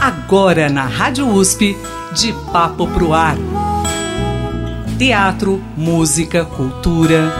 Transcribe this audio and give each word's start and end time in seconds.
Agora 0.00 0.70
na 0.70 0.86
Rádio 0.86 1.28
USP, 1.28 1.76
de 2.14 2.32
Papo 2.50 2.86
Pro 2.86 3.12
Ar. 3.12 3.36
Teatro, 4.98 5.62
música, 5.76 6.42
cultura. 6.42 7.30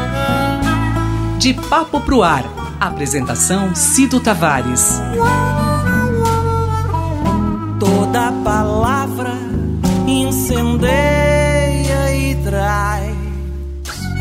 De 1.38 1.54
Papo 1.54 2.02
Pro 2.02 2.22
Ar. 2.22 2.44
Apresentação 2.78 3.74
Cido 3.74 4.20
Tavares. 4.20 5.00
Toda 7.78 8.30
palavra 8.44 9.32
incendeia 10.06 12.14
e 12.14 12.34
traz 12.44 13.16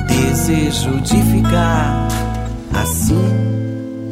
desejo 0.08 1.02
de 1.02 1.22
ficar 1.24 2.08
assim, 2.74 4.10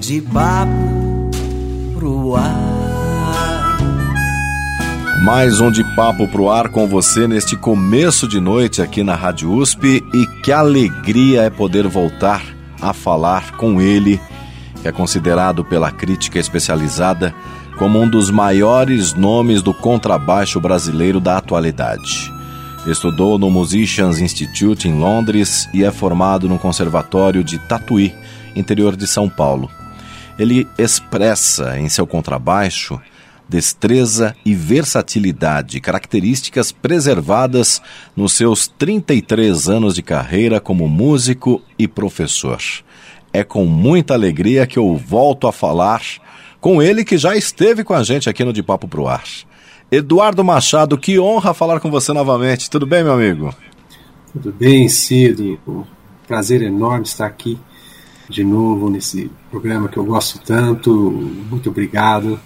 de 0.00 0.20
papo 0.20 1.30
pro 1.94 2.36
ar. 2.36 2.83
Mais 5.24 5.58
um 5.58 5.70
de 5.70 5.82
papo 5.96 6.28
pro 6.28 6.50
ar 6.50 6.68
com 6.68 6.86
você 6.86 7.26
neste 7.26 7.56
começo 7.56 8.28
de 8.28 8.38
noite 8.38 8.82
aqui 8.82 9.02
na 9.02 9.14
Rádio 9.14 9.50
USP 9.50 10.04
e 10.12 10.26
que 10.42 10.52
alegria 10.52 11.44
é 11.44 11.48
poder 11.48 11.88
voltar 11.88 12.44
a 12.78 12.92
falar 12.92 13.52
com 13.52 13.80
ele, 13.80 14.20
que 14.82 14.86
é 14.86 14.92
considerado 14.92 15.64
pela 15.64 15.90
crítica 15.90 16.38
especializada 16.38 17.34
como 17.78 17.98
um 18.02 18.06
dos 18.06 18.30
maiores 18.30 19.14
nomes 19.14 19.62
do 19.62 19.72
contrabaixo 19.72 20.60
brasileiro 20.60 21.18
da 21.20 21.38
atualidade. 21.38 22.30
Estudou 22.86 23.38
no 23.38 23.50
Musicians 23.50 24.18
Institute 24.18 24.86
em 24.88 24.98
Londres 24.98 25.66
e 25.72 25.84
é 25.84 25.90
formado 25.90 26.50
no 26.50 26.58
Conservatório 26.58 27.42
de 27.42 27.58
Tatuí, 27.60 28.14
interior 28.54 28.94
de 28.94 29.06
São 29.06 29.30
Paulo. 29.30 29.70
Ele 30.38 30.68
expressa 30.76 31.78
em 31.78 31.88
seu 31.88 32.06
contrabaixo 32.06 33.00
destreza 33.48 34.34
e 34.44 34.54
versatilidade, 34.54 35.80
características 35.80 36.72
preservadas 36.72 37.80
nos 38.16 38.32
seus 38.32 38.66
33 38.66 39.68
anos 39.68 39.94
de 39.94 40.02
carreira 40.02 40.60
como 40.60 40.88
músico 40.88 41.62
e 41.78 41.86
professor. 41.86 42.58
É 43.32 43.44
com 43.44 43.64
muita 43.64 44.14
alegria 44.14 44.66
que 44.66 44.78
eu 44.78 44.96
volto 44.96 45.46
a 45.46 45.52
falar 45.52 46.02
com 46.60 46.82
ele 46.82 47.04
que 47.04 47.18
já 47.18 47.36
esteve 47.36 47.84
com 47.84 47.92
a 47.92 48.02
gente 48.02 48.28
aqui 48.30 48.44
no 48.44 48.52
De 48.52 48.62
Papo 48.62 48.88
Pro 48.88 49.06
Ar. 49.06 49.24
Eduardo 49.90 50.42
Machado, 50.42 50.96
que 50.96 51.18
honra 51.18 51.52
falar 51.52 51.78
com 51.78 51.90
você 51.90 52.12
novamente. 52.12 52.70
Tudo 52.70 52.86
bem, 52.86 53.04
meu 53.04 53.12
amigo? 53.12 53.54
Tudo 54.32 54.52
bem, 54.52 54.88
Cido. 54.88 55.58
Um 55.68 55.84
prazer 56.26 56.62
enorme 56.62 57.04
estar 57.04 57.26
aqui 57.26 57.58
de 58.28 58.42
novo 58.42 58.88
nesse 58.88 59.30
programa 59.50 59.88
que 59.88 59.98
eu 59.98 60.04
gosto 60.04 60.38
tanto. 60.38 60.90
Muito 61.50 61.68
obrigado 61.68 62.40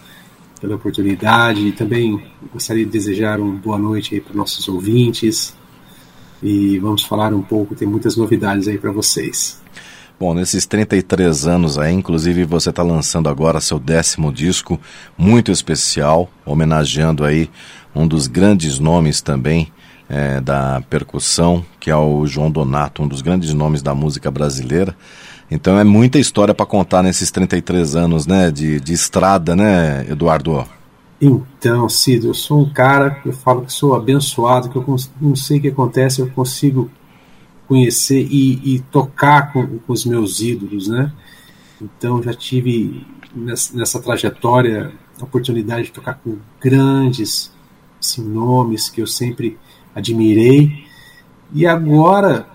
pela 0.58 0.76
oportunidade 0.76 1.66
e 1.66 1.72
também 1.72 2.22
gostaria 2.52 2.84
de 2.84 2.90
desejar 2.90 3.40
uma 3.40 3.54
boa 3.54 3.78
noite 3.78 4.20
para 4.20 4.34
nossos 4.34 4.68
ouvintes. 4.68 5.56
E 6.42 6.78
vamos 6.78 7.02
falar 7.02 7.32
um 7.34 7.42
pouco, 7.42 7.74
tem 7.74 7.88
muitas 7.88 8.16
novidades 8.16 8.68
aí 8.68 8.78
para 8.78 8.92
vocês. 8.92 9.60
Bom, 10.20 10.34
nesses 10.34 10.66
33 10.66 11.46
anos 11.46 11.78
aí, 11.78 11.94
inclusive 11.94 12.44
você 12.44 12.70
está 12.70 12.82
lançando 12.82 13.28
agora 13.28 13.60
seu 13.60 13.78
décimo 13.78 14.32
disco, 14.32 14.80
muito 15.16 15.52
especial, 15.52 16.28
homenageando 16.44 17.24
aí 17.24 17.48
um 17.94 18.06
dos 18.06 18.26
grandes 18.26 18.80
nomes 18.80 19.20
também 19.20 19.72
é, 20.08 20.40
da 20.40 20.82
percussão, 20.88 21.64
que 21.78 21.90
é 21.90 21.96
o 21.96 22.26
João 22.26 22.50
Donato, 22.50 23.02
um 23.02 23.08
dos 23.08 23.22
grandes 23.22 23.52
nomes 23.52 23.82
da 23.82 23.94
música 23.94 24.30
brasileira. 24.30 24.96
Então 25.50 25.78
é 25.78 25.84
muita 25.84 26.18
história 26.18 26.54
para 26.54 26.66
contar 26.66 27.02
nesses 27.02 27.30
33 27.30 27.96
anos 27.96 28.26
né, 28.26 28.50
de, 28.50 28.80
de 28.80 28.92
estrada, 28.92 29.56
né, 29.56 30.06
Eduardo? 30.08 30.66
Então, 31.20 31.88
Cid, 31.88 32.26
eu 32.26 32.34
sou 32.34 32.60
um 32.60 32.70
cara 32.70 33.20
eu 33.24 33.32
falo 33.32 33.62
que 33.62 33.72
sou 33.72 33.94
abençoado, 33.94 34.68
que 34.68 34.76
eu 34.76 34.96
não 35.20 35.34
sei 35.34 35.58
o 35.58 35.60
que 35.60 35.68
acontece, 35.68 36.20
eu 36.20 36.30
consigo 36.30 36.90
conhecer 37.66 38.26
e, 38.30 38.76
e 38.76 38.80
tocar 38.80 39.52
com, 39.52 39.78
com, 39.78 39.92
os 39.92 40.04
meus 40.06 40.40
ídolos, 40.40 40.88
né? 40.88 41.12
Então 41.80 42.22
já 42.22 42.32
tive 42.32 43.06
nessa, 43.34 43.76
nessa, 43.76 44.00
trajetória 44.00 44.92
a 45.20 45.24
oportunidade 45.24 45.84
de 45.84 45.92
tocar 45.92 46.14
com 46.14 46.38
grandes 46.60 47.52
assim, 48.00 48.22
nomes 48.22 48.88
que 48.88 49.02
eu 49.02 49.06
sempre 49.06 49.58
admirei 49.94 50.84
e 51.52 51.66
agora 51.66 52.48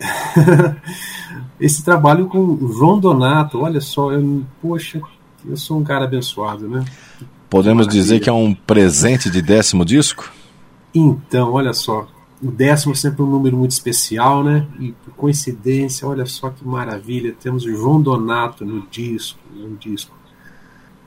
esse 1.60 1.84
trabalho 1.84 2.26
com 2.28 2.38
o 2.38 2.72
João 2.72 2.98
Donato, 2.98 3.60
olha 3.60 3.80
só, 3.80 4.12
eu, 4.12 4.44
poxa, 4.62 5.00
eu 5.44 5.56
sou 5.56 5.78
um 5.78 5.84
cara 5.84 6.04
abençoado, 6.04 6.68
né? 6.68 6.84
Podemos 7.50 7.88
dizer 7.88 8.20
que 8.20 8.28
é 8.28 8.32
um 8.32 8.54
presente 8.54 9.30
de 9.30 9.42
décimo 9.42 9.84
disco? 9.84 10.30
Então, 10.94 11.52
olha 11.52 11.72
só, 11.72 12.06
o 12.42 12.50
décimo 12.50 12.92
é 12.92 12.96
sempre 12.96 13.22
um 13.22 13.26
número 13.26 13.56
muito 13.56 13.72
especial, 13.72 14.44
né? 14.44 14.66
E 14.78 14.92
por 14.92 15.14
coincidência, 15.14 16.06
olha 16.06 16.26
só 16.26 16.50
que 16.50 16.66
maravilha, 16.66 17.34
temos 17.40 17.64
o 17.64 17.74
João 17.74 18.00
Donato 18.00 18.64
no 18.64 18.86
disco, 18.88 19.38
um 19.56 19.74
disco 19.74 20.16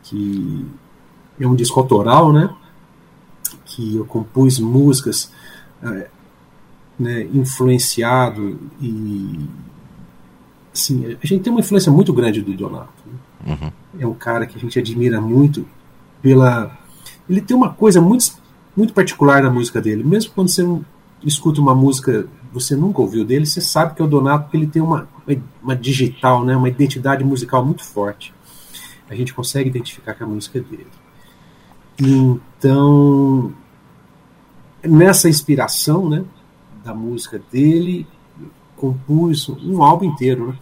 que 0.03 0.65
é 1.39 1.47
um 1.47 1.55
disco 1.55 1.79
autoral, 1.79 2.33
né? 2.33 2.49
Que 3.65 3.95
eu 3.95 4.05
compus 4.05 4.59
músicas 4.59 5.31
é, 5.81 6.09
né, 6.99 7.23
influenciado 7.33 8.59
e 8.81 9.47
assim, 10.73 11.17
a 11.21 11.27
gente 11.27 11.43
tem 11.43 11.51
uma 11.51 11.59
influência 11.59 11.91
muito 11.91 12.13
grande 12.13 12.41
do 12.41 12.53
Donato. 12.53 13.03
Né? 13.05 13.57
Uhum. 13.61 13.71
É 13.99 14.07
um 14.07 14.13
cara 14.13 14.45
que 14.45 14.57
a 14.57 14.59
gente 14.59 14.77
admira 14.77 15.19
muito 15.19 15.67
pela 16.21 16.77
ele 17.29 17.41
tem 17.41 17.55
uma 17.55 17.69
coisa 17.73 18.01
muito 18.01 18.39
muito 18.75 18.93
particular 18.93 19.43
na 19.43 19.49
música 19.49 19.81
dele, 19.81 20.03
mesmo 20.03 20.31
quando 20.33 20.47
você 20.47 20.65
escuta 21.23 21.59
uma 21.59 21.75
música 21.75 22.27
você 22.53 22.75
nunca 22.75 23.01
ouviu 23.01 23.23
dele, 23.23 23.45
você 23.45 23.61
sabe 23.61 23.95
que 23.95 24.01
é 24.01 24.05
o 24.05 24.07
Donato 24.07 24.45
porque 24.45 24.57
ele 24.57 24.67
tem 24.67 24.81
uma, 24.81 25.07
uma 25.63 25.75
digital, 25.75 26.43
né, 26.43 26.55
uma 26.55 26.67
identidade 26.67 27.23
musical 27.23 27.65
muito 27.65 27.83
forte. 27.83 28.33
A 29.09 29.15
gente 29.15 29.33
consegue 29.33 29.69
identificar 29.69 30.13
que 30.13 30.23
a 30.23 30.27
música 30.27 30.59
é 30.59 30.61
dele. 30.61 30.87
Então, 31.99 33.53
nessa 34.83 35.29
inspiração, 35.29 36.09
né, 36.09 36.23
da 36.83 36.93
música 36.93 37.41
dele, 37.51 38.05
compus 38.81 39.47
um 39.47 39.83
álbum 39.83 40.05
inteiro, 40.05 40.47
né? 40.47 40.55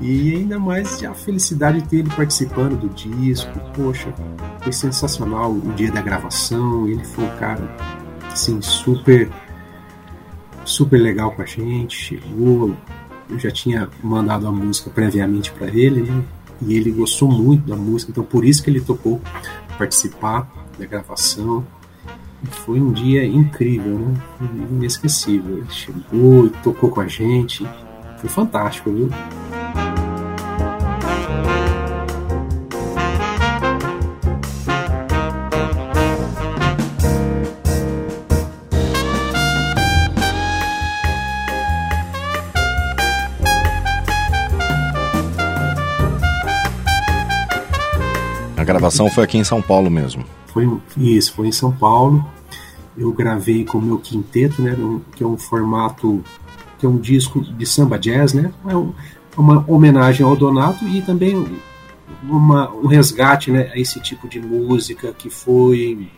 E 0.00 0.36
ainda 0.36 0.58
mais 0.58 1.02
a 1.04 1.12
felicidade 1.12 1.82
de 1.82 1.88
ter 1.88 1.96
ele 1.98 2.10
participando 2.10 2.78
do 2.78 2.88
disco. 2.90 3.50
Poxa, 3.74 4.12
foi 4.62 4.72
sensacional 4.72 5.50
o 5.50 5.72
dia 5.74 5.90
da 5.90 6.00
gravação. 6.00 6.88
Ele 6.88 7.04
foi 7.04 7.24
um 7.24 7.36
cara, 7.36 7.76
assim, 8.30 8.60
super, 8.62 9.30
super 10.64 10.98
legal 10.98 11.32
com 11.32 11.42
a 11.42 11.46
gente. 11.46 11.96
Chegou, 11.96 12.74
eu 13.28 13.38
já 13.38 13.50
tinha 13.50 13.88
mandado 14.02 14.46
a 14.46 14.52
música 14.52 14.90
previamente 14.90 15.50
para 15.52 15.68
ele, 15.68 16.02
né? 16.02 16.24
E 16.62 16.74
ele 16.74 16.90
gostou 16.90 17.30
muito 17.30 17.68
da 17.68 17.76
música, 17.76 18.10
então 18.10 18.24
por 18.24 18.44
isso 18.44 18.62
que 18.62 18.70
ele 18.70 18.80
topou 18.80 19.20
participar 19.76 20.48
da 20.78 20.86
gravação. 20.86 21.66
E 22.42 22.46
foi 22.46 22.80
um 22.80 22.92
dia 22.92 23.24
incrível, 23.24 23.98
né? 23.98 24.14
Inesquecível. 24.70 25.58
Ele 25.58 25.70
chegou 25.70 26.46
e 26.46 26.50
tocou 26.62 26.90
com 26.90 27.00
a 27.00 27.08
gente. 27.08 27.66
Foi 28.18 28.28
fantástico, 28.28 28.90
viu? 28.90 29.10
Gravação 48.84 49.10
foi 49.10 49.24
aqui 49.24 49.38
em 49.38 49.44
São 49.44 49.62
Paulo 49.62 49.90
mesmo. 49.90 50.24
Foi 50.46 50.68
isso, 50.96 51.32
foi 51.32 51.48
em 51.48 51.52
São 51.52 51.72
Paulo. 51.72 52.24
Eu 52.96 53.12
gravei 53.12 53.64
com 53.64 53.78
o 53.78 53.82
meu 53.82 53.98
quinteto, 53.98 54.60
né, 54.60 54.76
que 55.16 55.24
é 55.24 55.26
um 55.26 55.38
formato 55.38 56.22
que 56.78 56.84
é 56.84 56.88
um 56.88 56.98
disco 56.98 57.40
de 57.40 57.64
samba 57.64 57.98
jazz, 57.98 58.34
né? 58.34 58.52
É 58.68 59.40
uma 59.40 59.64
homenagem 59.66 60.24
ao 60.24 60.36
Donato 60.36 60.86
e 60.86 61.00
também 61.00 61.46
uma, 62.22 62.70
um 62.72 62.86
resgate, 62.86 63.50
né, 63.50 63.70
a 63.72 63.78
esse 63.78 64.00
tipo 64.00 64.28
de 64.28 64.38
música 64.38 65.12
que 65.12 65.30
foi 65.30 66.10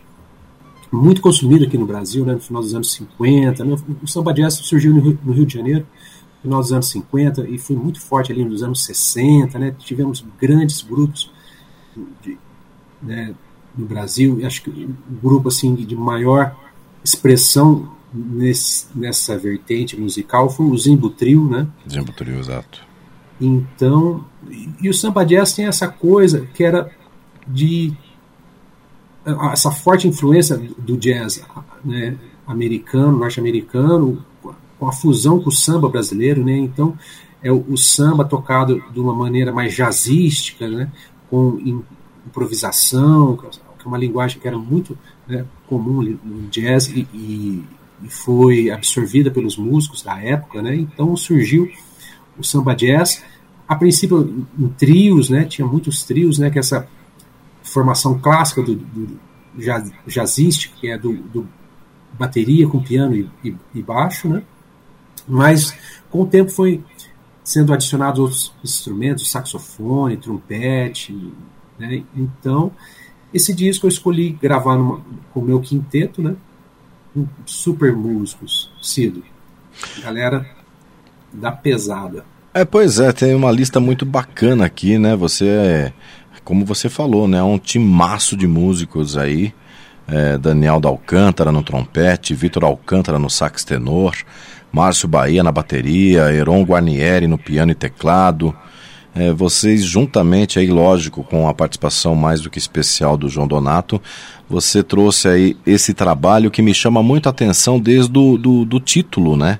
muito 0.91 1.21
consumido 1.21 1.65
aqui 1.65 1.77
no 1.77 1.85
Brasil, 1.85 2.25
né, 2.25 2.33
no 2.33 2.39
final 2.39 2.61
dos 2.61 2.75
anos 2.75 2.91
50. 2.91 3.63
Né? 3.63 3.75
O 4.03 4.07
samba 4.07 4.33
jazz 4.33 4.55
surgiu 4.55 4.93
no 4.93 4.99
Rio, 4.99 5.19
no 5.23 5.31
Rio 5.31 5.45
de 5.45 5.53
Janeiro 5.53 5.85
no 6.37 6.49
final 6.49 6.61
dos 6.61 6.71
anos 6.71 6.89
50 6.89 7.49
e 7.49 7.57
foi 7.57 7.75
muito 7.75 7.99
forte 8.01 8.31
ali 8.31 8.43
nos 8.43 8.61
anos 8.61 8.83
60, 8.85 9.57
né? 9.57 9.73
Tivemos 9.79 10.23
grandes 10.39 10.81
grupos 10.81 11.31
de, 12.21 12.37
né, 13.01 13.33
no 13.77 13.85
Brasil. 13.85 14.39
Acho 14.45 14.63
que 14.63 14.69
o 14.69 14.95
grupo 15.21 15.49
assim 15.49 15.75
de 15.75 15.95
maior 15.95 16.55
expressão 17.03 17.91
nesse, 18.13 18.87
nessa 18.95 19.37
vertente 19.37 19.99
musical 19.99 20.49
foi 20.49 20.65
o 20.65 20.77
Zimbo 20.77 21.09
Trio, 21.09 21.47
né? 21.49 21.67
Zimbo 21.89 22.11
Trio, 22.11 22.39
exato. 22.39 22.85
Então, 23.39 24.25
e 24.81 24.89
o 24.89 24.93
samba 24.93 25.23
jazz 25.23 25.53
tem 25.53 25.65
essa 25.65 25.87
coisa 25.87 26.47
que 26.53 26.63
era 26.63 26.89
de 27.47 27.93
essa 29.51 29.69
forte 29.71 30.07
influência 30.07 30.57
do 30.77 30.97
jazz 30.97 31.43
né, 31.83 32.17
americano, 32.47 33.17
norte-americano, 33.17 34.23
com 34.79 34.87
a 34.87 34.91
fusão 34.91 35.39
com 35.39 35.49
o 35.49 35.51
samba 35.51 35.89
brasileiro, 35.89 36.43
né? 36.43 36.57
Então, 36.57 36.97
é 37.43 37.51
o, 37.51 37.63
o, 37.67 37.77
samba 37.77 38.23
tocado 38.23 38.81
de 38.91 38.99
uma 38.99 39.13
maneira 39.13 39.51
mais 39.51 39.73
jazzística, 39.73 40.67
né? 40.67 40.91
Com 41.29 41.83
improvisação, 42.27 43.37
que 43.37 43.45
é 43.85 43.87
uma 43.87 43.97
linguagem 43.97 44.39
que 44.39 44.47
era 44.47 44.57
muito 44.57 44.97
né, 45.27 45.45
comum 45.67 46.01
no 46.01 46.47
jazz 46.49 46.87
e, 46.87 47.07
e, 47.13 47.63
e, 48.03 48.09
foi 48.09 48.69
absorvida 48.69 49.31
pelos 49.31 49.57
músicos 49.57 50.03
da 50.03 50.19
época, 50.19 50.61
né? 50.61 50.75
Então 50.75 51.15
surgiu 51.15 51.69
o 52.37 52.43
samba 52.43 52.75
jazz, 52.75 53.23
a 53.67 53.75
princípio 53.75 54.47
em 54.57 54.67
trios, 54.69 55.29
né? 55.29 55.45
Tinha 55.45 55.67
muitos 55.67 56.03
trios, 56.03 56.37
né? 56.37 56.49
Que 56.49 56.59
essa 56.59 56.87
formação 57.63 58.19
clássica 58.19 58.61
do, 58.61 58.75
do 58.75 59.19
que 60.79 60.87
é 60.89 60.97
do, 60.97 61.13
do, 61.13 61.47
bateria 62.13 62.67
com 62.67 62.81
piano 62.81 63.15
e, 63.15 63.29
e, 63.43 63.55
e 63.75 63.81
baixo, 63.81 64.29
né? 64.29 64.43
Mas 65.27 65.75
com 66.09 66.21
o 66.21 66.27
tempo 66.27 66.51
foi 66.51 66.83
sendo 67.43 67.73
adicionados 67.73 68.19
outros 68.19 68.53
instrumentos, 68.63 69.31
saxofone, 69.31 70.17
trompete, 70.17 71.13
né? 71.79 72.03
Então, 72.15 72.71
esse 73.33 73.53
disco 73.53 73.85
eu 73.85 73.89
escolhi 73.89 74.31
gravar 74.41 74.77
numa, 74.77 75.01
com 75.33 75.39
o 75.39 75.43
meu 75.43 75.59
quinteto, 75.59 76.21
né? 76.21 76.35
Com 77.13 77.27
super 77.45 77.95
músicos, 77.95 78.71
Cido. 78.81 79.23
Galera 80.01 80.45
da 81.31 81.51
pesada. 81.51 82.25
É, 82.53 82.65
pois 82.65 82.99
é, 82.99 83.11
tem 83.11 83.35
uma 83.35 83.51
lista 83.51 83.79
muito 83.79 84.05
bacana 84.05 84.65
aqui, 84.65 84.97
né? 84.97 85.15
Você 85.15 85.47
é, 85.47 85.93
como 86.43 86.65
você 86.65 86.89
falou, 86.89 87.27
né? 87.27 87.43
Um 87.43 87.59
timaço 87.59 88.37
de 88.37 88.47
músicos 88.47 89.17
aí. 89.17 89.53
É, 90.07 90.37
Daniel 90.37 90.79
da 90.79 90.87
Alcântara 90.87 91.51
no 91.51 91.61
trompete, 91.61 92.33
Vitor 92.33 92.63
Alcântara 92.63 93.19
no 93.19 93.29
sax 93.29 93.65
tenor, 93.65 94.15
Márcio 94.71 95.05
Bahia 95.05 95.43
na 95.43 95.51
bateria, 95.51 96.33
Heron 96.33 96.63
Guarnieri 96.63 97.27
no 97.27 97.37
piano 97.37 97.73
e 97.73 97.75
teclado, 97.75 98.55
é, 99.17 99.33
vocês 99.33 99.83
juntamente 99.83 100.59
aí, 100.59 100.67
lógico, 100.67 101.23
com 101.23 101.47
a 101.47 101.53
participação 101.53 102.13
mais 102.13 102.39
do 102.41 102.51
que 102.51 102.59
especial 102.59 103.17
do 103.17 103.27
João 103.27 103.47
Donato, 103.47 103.99
você 104.47 104.83
trouxe 104.83 105.27
aí 105.27 105.57
esse 105.65 105.91
trabalho 105.91 106.51
que 106.51 106.61
me 106.61 106.71
chama 106.71 107.01
muito 107.01 107.25
a 107.25 107.31
atenção 107.31 107.79
desde 107.79 108.11
do, 108.11 108.37
do, 108.37 108.63
do 108.63 108.79
título, 108.79 109.35
né? 109.35 109.57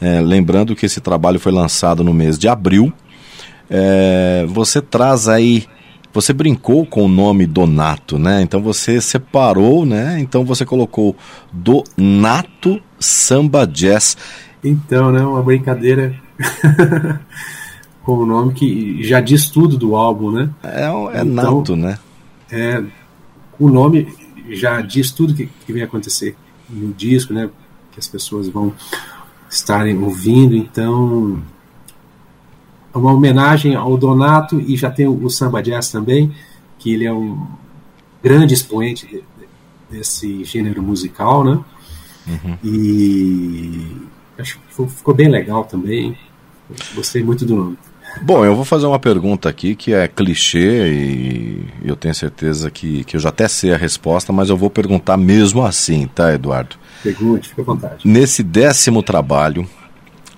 É, 0.00 0.20
lembrando 0.20 0.74
que 0.74 0.86
esse 0.86 0.98
trabalho 0.98 1.38
foi 1.38 1.52
lançado 1.52 2.02
no 2.02 2.14
mês 2.14 2.38
de 2.38 2.48
abril. 2.48 2.90
É, 3.68 4.46
você 4.48 4.80
traz 4.80 5.28
aí, 5.28 5.66
você 6.10 6.32
brincou 6.32 6.86
com 6.86 7.04
o 7.04 7.08
nome 7.08 7.46
Donato, 7.46 8.18
né? 8.18 8.40
Então 8.40 8.62
você 8.62 8.98
separou, 8.98 9.84
né? 9.84 10.16
Então 10.20 10.42
você 10.42 10.64
colocou 10.64 11.14
Donato 11.52 12.80
Samba 12.98 13.66
Jazz. 13.66 14.16
Então, 14.64 15.12
né? 15.12 15.20
Uma 15.20 15.42
brincadeira. 15.42 16.14
como 18.06 18.24
nome 18.24 18.54
que 18.54 19.02
já 19.02 19.20
diz 19.20 19.50
tudo 19.50 19.76
do 19.76 19.96
álbum, 19.96 20.30
né? 20.30 20.48
É, 20.62 20.84
é 20.84 21.22
então, 21.22 21.24
nato, 21.24 21.74
né? 21.74 21.98
É, 22.48 22.80
o 23.58 23.68
nome 23.68 24.06
já 24.50 24.80
diz 24.80 25.10
tudo 25.10 25.34
que, 25.34 25.46
que 25.46 25.72
vem 25.72 25.82
acontecer 25.82 26.36
no 26.70 26.94
disco, 26.94 27.34
né? 27.34 27.50
Que 27.90 27.98
as 27.98 28.06
pessoas 28.06 28.48
vão 28.48 28.72
estarem 29.50 29.98
ouvindo, 29.98 30.54
então 30.54 31.42
é 32.94 32.96
uma 32.96 33.12
homenagem 33.12 33.74
ao 33.74 33.96
Donato 33.96 34.60
e 34.60 34.76
já 34.76 34.88
tem 34.88 35.08
o, 35.08 35.24
o 35.24 35.28
Samba 35.28 35.60
Jazz 35.60 35.90
também, 35.90 36.32
que 36.78 36.94
ele 36.94 37.06
é 37.06 37.12
um 37.12 37.44
grande 38.22 38.54
expoente 38.54 39.04
de, 39.04 39.16
de, 39.16 39.48
desse 39.90 40.44
gênero 40.44 40.80
musical, 40.80 41.42
né? 41.42 41.58
Uhum. 42.28 42.56
E 42.62 43.84
acho 44.38 44.60
que 44.60 44.88
ficou 44.90 45.12
bem 45.12 45.28
legal 45.28 45.64
também. 45.64 46.16
Gostei 46.94 47.24
muito 47.24 47.44
do 47.44 47.56
nome. 47.56 47.78
Bom, 48.22 48.44
eu 48.44 48.56
vou 48.56 48.64
fazer 48.64 48.86
uma 48.86 48.98
pergunta 48.98 49.48
aqui 49.48 49.74
que 49.74 49.92
é 49.92 50.08
clichê 50.08 50.88
e 50.88 51.66
eu 51.84 51.94
tenho 51.94 52.14
certeza 52.14 52.70
que, 52.70 53.04
que 53.04 53.16
eu 53.16 53.20
já 53.20 53.28
até 53.28 53.46
sei 53.46 53.72
a 53.72 53.76
resposta, 53.76 54.32
mas 54.32 54.48
eu 54.48 54.56
vou 54.56 54.70
perguntar 54.70 55.16
mesmo 55.16 55.64
assim, 55.64 56.06
tá, 56.06 56.32
Eduardo? 56.32 56.76
Pergunte, 57.02 57.50
fica 57.50 57.62
à 57.62 57.64
vontade. 57.64 57.96
Nesse 58.04 58.42
décimo 58.42 59.02
trabalho, 59.02 59.68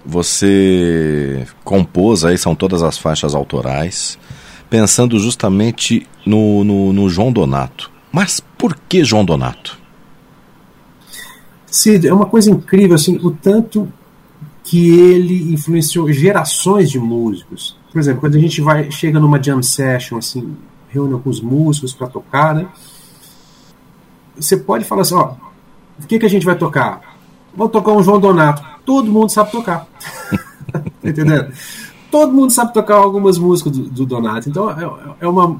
você 0.05 1.47
compôs, 1.65 2.25
aí 2.25 2.37
são 2.37 2.55
todas 2.55 2.83
as 2.83 2.99
faixas 2.99 3.35
autorais, 3.35 4.19
pensando 4.69 5.19
justamente 5.19 6.07
no, 6.27 6.65
no, 6.65 6.93
no 6.93 7.09
João 7.09 7.33
Donato. 7.33 7.91
Mas 8.11 8.41
por 8.41 8.77
que 8.89 9.05
João 9.05 9.25
Donato? 9.25 9.79
Cid, 11.71 12.09
é 12.09 12.13
uma 12.13 12.27
coisa 12.27 12.51
incrível, 12.51 12.95
assim, 12.95 13.17
o 13.23 13.31
tanto 13.31 13.93
que 14.69 14.91
ele 14.91 15.55
influenciou 15.55 16.13
gerações 16.13 16.91
de 16.91 16.99
músicos. 16.99 17.75
Por 17.91 17.99
exemplo, 17.99 18.21
quando 18.21 18.37
a 18.37 18.39
gente 18.39 18.61
vai 18.61 18.91
chega 18.91 19.19
numa 19.19 19.43
jam 19.43 19.63
session, 19.63 20.19
assim, 20.19 20.55
reúne 20.91 21.19
com 21.21 21.31
os 21.31 21.41
músicos 21.41 21.95
para 21.95 22.07
tocar, 22.07 22.55
né? 22.55 22.69
Você 24.37 24.59
pode 24.59 24.85
falar 24.85 25.03
assim, 25.03 25.15
ó, 25.15 25.33
o 25.99 26.07
que, 26.07 26.19
que 26.19 26.27
a 26.27 26.29
gente 26.29 26.45
vai 26.45 26.55
tocar? 26.55 27.19
Vou 27.57 27.67
tocar 27.67 27.93
um 27.93 28.03
João 28.03 28.21
Donato. 28.21 28.63
Todo 28.85 29.11
mundo 29.11 29.31
sabe 29.31 29.51
tocar. 29.51 29.89
tá 30.71 30.83
entendendo? 31.03 31.51
Todo 32.11 32.35
mundo 32.35 32.51
sabe 32.53 32.75
tocar 32.75 32.97
algumas 32.97 33.39
músicas 33.39 33.73
do, 33.73 33.85
do 33.85 34.05
Donato. 34.05 34.51
Então 34.51 34.71
é, 34.71 34.85
é, 35.21 35.27
uma, 35.27 35.59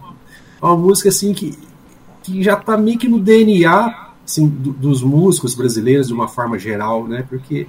é 0.61 0.65
uma 0.67 0.77
música 0.77 1.09
assim 1.09 1.33
que, 1.33 1.59
que 2.23 2.43
já 2.43 2.59
está 2.59 2.77
meio 2.77 2.99
que 2.99 3.09
no 3.09 3.19
DNA 3.19 4.09
assim, 4.23 4.47
do, 4.47 4.71
dos 4.71 5.03
músicos 5.03 5.55
brasileiros 5.55 6.09
de 6.09 6.13
uma 6.13 6.29
forma 6.29 6.59
geral, 6.59 7.09
né? 7.09 7.25
Porque 7.27 7.67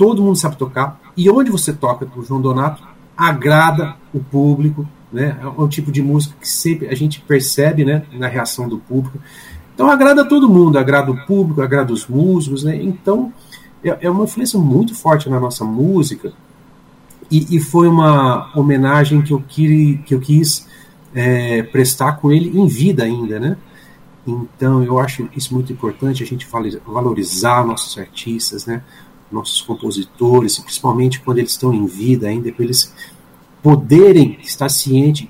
todo 0.00 0.22
mundo 0.22 0.34
sabe 0.36 0.56
tocar, 0.56 0.98
e 1.14 1.28
onde 1.28 1.50
você 1.50 1.74
toca 1.74 2.08
o 2.16 2.24
João 2.24 2.40
Donato, 2.40 2.82
agrada 3.14 3.96
o 4.14 4.18
público, 4.18 4.88
né? 5.12 5.38
É 5.38 5.46
um 5.46 5.68
tipo 5.68 5.92
de 5.92 6.00
música 6.00 6.34
que 6.40 6.48
sempre 6.48 6.88
a 6.88 6.94
gente 6.94 7.20
percebe, 7.20 7.84
né, 7.84 8.04
na 8.10 8.26
reação 8.26 8.66
do 8.66 8.78
público. 8.78 9.18
Então 9.74 9.90
agrada 9.90 10.26
todo 10.26 10.48
mundo, 10.48 10.78
agrada 10.78 11.10
o 11.10 11.26
público, 11.26 11.60
agrada 11.60 11.92
os 11.92 12.06
músicos, 12.06 12.64
né? 12.64 12.82
Então 12.82 13.30
é, 13.84 13.98
é 14.00 14.10
uma 14.10 14.24
influência 14.24 14.58
muito 14.58 14.94
forte 14.94 15.28
na 15.28 15.38
nossa 15.38 15.66
música 15.66 16.32
e, 17.30 17.56
e 17.56 17.60
foi 17.60 17.86
uma 17.86 18.50
homenagem 18.56 19.20
que 19.20 19.34
eu, 19.34 19.44
quis, 19.46 20.00
que 20.06 20.14
eu 20.14 20.20
quis 20.20 20.66
é, 21.14 21.62
prestar 21.62 22.12
com 22.12 22.32
ele 22.32 22.58
em 22.58 22.66
vida 22.66 23.04
ainda, 23.04 23.38
né? 23.38 23.58
Então 24.26 24.82
eu 24.82 24.98
acho 24.98 25.28
isso 25.36 25.52
muito 25.52 25.70
importante 25.70 26.22
a 26.22 26.26
gente 26.26 26.48
valorizar 26.86 27.66
nossos 27.66 27.98
artistas, 27.98 28.64
né? 28.64 28.82
Nossos 29.30 29.60
compositores, 29.62 30.58
principalmente 30.58 31.20
quando 31.20 31.38
eles 31.38 31.52
estão 31.52 31.72
em 31.72 31.86
vida 31.86 32.28
ainda, 32.28 32.50
para 32.52 32.64
eles 32.64 32.92
poderem 33.62 34.38
estar 34.42 34.68
cientes 34.68 35.28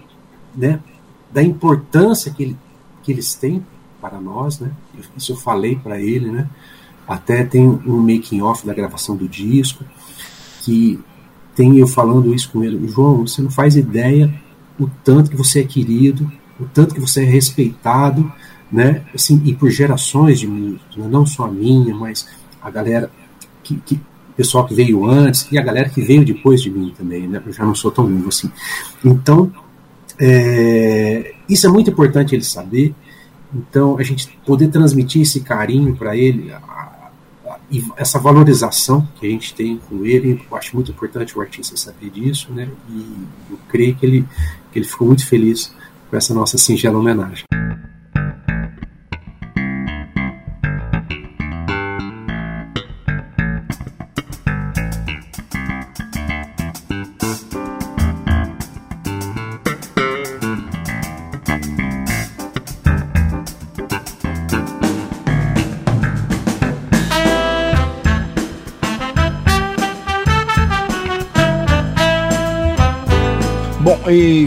né, 0.54 0.80
da 1.32 1.42
importância 1.42 2.32
que, 2.32 2.42
ele, 2.42 2.56
que 3.02 3.12
eles 3.12 3.34
têm 3.34 3.64
para 4.00 4.20
nós, 4.20 4.58
né? 4.58 4.72
Isso 5.16 5.32
eu 5.32 5.36
falei 5.36 5.76
para 5.76 6.00
ele, 6.00 6.30
né? 6.30 6.48
Até 7.06 7.44
tem 7.44 7.66
um 7.68 8.00
making 8.00 8.40
off 8.40 8.66
da 8.66 8.72
gravação 8.72 9.16
do 9.16 9.28
disco 9.28 9.84
que 10.62 10.98
tem 11.54 11.78
eu 11.78 11.86
falando 11.86 12.34
isso 12.34 12.50
com 12.50 12.64
ele, 12.64 12.88
João, 12.88 13.26
você 13.26 13.42
não 13.42 13.50
faz 13.50 13.76
ideia 13.76 14.32
o 14.78 14.88
tanto 15.04 15.30
que 15.30 15.36
você 15.36 15.60
é 15.60 15.64
querido, 15.64 16.30
o 16.58 16.64
tanto 16.64 16.94
que 16.94 17.00
você 17.00 17.22
é 17.22 17.26
respeitado, 17.26 18.32
né? 18.70 19.04
Assim, 19.14 19.42
e 19.44 19.54
por 19.54 19.70
gerações 19.70 20.38
de 20.38 20.46
músicos, 20.46 20.96
né? 20.96 21.08
não 21.10 21.26
só 21.26 21.44
a 21.44 21.50
minha, 21.50 21.94
mas 21.94 22.28
a 22.62 22.70
galera 22.70 23.10
que, 23.74 23.96
que 23.96 24.00
pessoal 24.36 24.66
que 24.66 24.74
veio 24.74 25.04
antes 25.04 25.46
e 25.52 25.58
a 25.58 25.62
galera 25.62 25.88
que 25.88 26.00
veio 26.00 26.24
depois 26.24 26.62
de 26.62 26.70
mim 26.70 26.94
também, 26.96 27.28
né? 27.28 27.42
Eu 27.44 27.52
já 27.52 27.64
não 27.64 27.74
sou 27.74 27.90
tão 27.90 28.08
novo 28.08 28.28
assim. 28.28 28.50
Então, 29.04 29.52
é, 30.18 31.34
isso 31.48 31.66
é 31.66 31.70
muito 31.70 31.90
importante 31.90 32.34
ele 32.34 32.44
saber. 32.44 32.94
Então, 33.54 33.98
a 33.98 34.02
gente 34.02 34.28
poder 34.46 34.68
transmitir 34.68 35.22
esse 35.22 35.40
carinho 35.40 35.94
para 35.96 36.16
ele, 36.16 36.52
a, 36.52 36.56
a, 36.56 37.10
essa 37.96 38.18
valorização 38.18 39.06
que 39.16 39.26
a 39.26 39.30
gente 39.30 39.54
tem 39.54 39.78
com 39.88 40.04
ele, 40.04 40.40
eu 40.50 40.56
acho 40.56 40.74
muito 40.74 40.90
importante 40.90 41.36
o 41.36 41.40
artista 41.40 41.76
saber 41.76 42.10
disso, 42.10 42.52
né? 42.52 42.68
E 42.88 43.16
eu 43.50 43.58
creio 43.68 43.94
que 43.94 44.06
ele, 44.06 44.24
que 44.72 44.78
ele 44.78 44.86
ficou 44.86 45.06
muito 45.06 45.26
feliz 45.26 45.74
com 46.08 46.16
essa 46.16 46.32
nossa 46.32 46.56
singela 46.56 46.98
homenagem. 46.98 47.49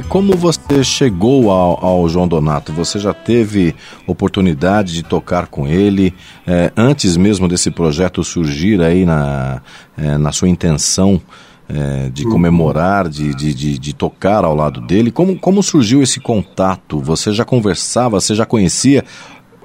Como 0.09 0.35
você 0.35 0.83
chegou 0.83 1.49
ao, 1.49 1.83
ao, 1.83 2.09
João 2.09 2.27
Donato? 2.27 2.71
Você 2.73 2.99
já 2.99 3.13
teve 3.13 3.75
oportunidade 4.05 4.93
de 4.93 5.03
tocar 5.03 5.47
com 5.47 5.67
ele 5.67 6.13
é, 6.45 6.71
antes 6.75 7.17
mesmo 7.17 7.47
desse 7.47 7.71
projeto 7.71 8.23
surgir 8.23 8.81
aí 8.81 9.05
na, 9.05 9.61
é, 9.97 10.17
na 10.17 10.31
sua 10.31 10.49
intenção 10.49 11.21
é, 11.67 12.09
de 12.09 12.23
comemorar, 12.25 13.07
de, 13.07 13.33
de, 13.33 13.53
de, 13.53 13.79
de, 13.79 13.93
tocar 13.93 14.43
ao 14.43 14.55
lado 14.55 14.81
dele? 14.81 15.11
Como, 15.11 15.39
como 15.39 15.63
surgiu 15.63 16.03
esse 16.03 16.19
contato? 16.19 16.99
Você 16.99 17.31
já 17.31 17.45
conversava, 17.45 18.19
você 18.19 18.35
já 18.35 18.45
conhecia 18.45 19.03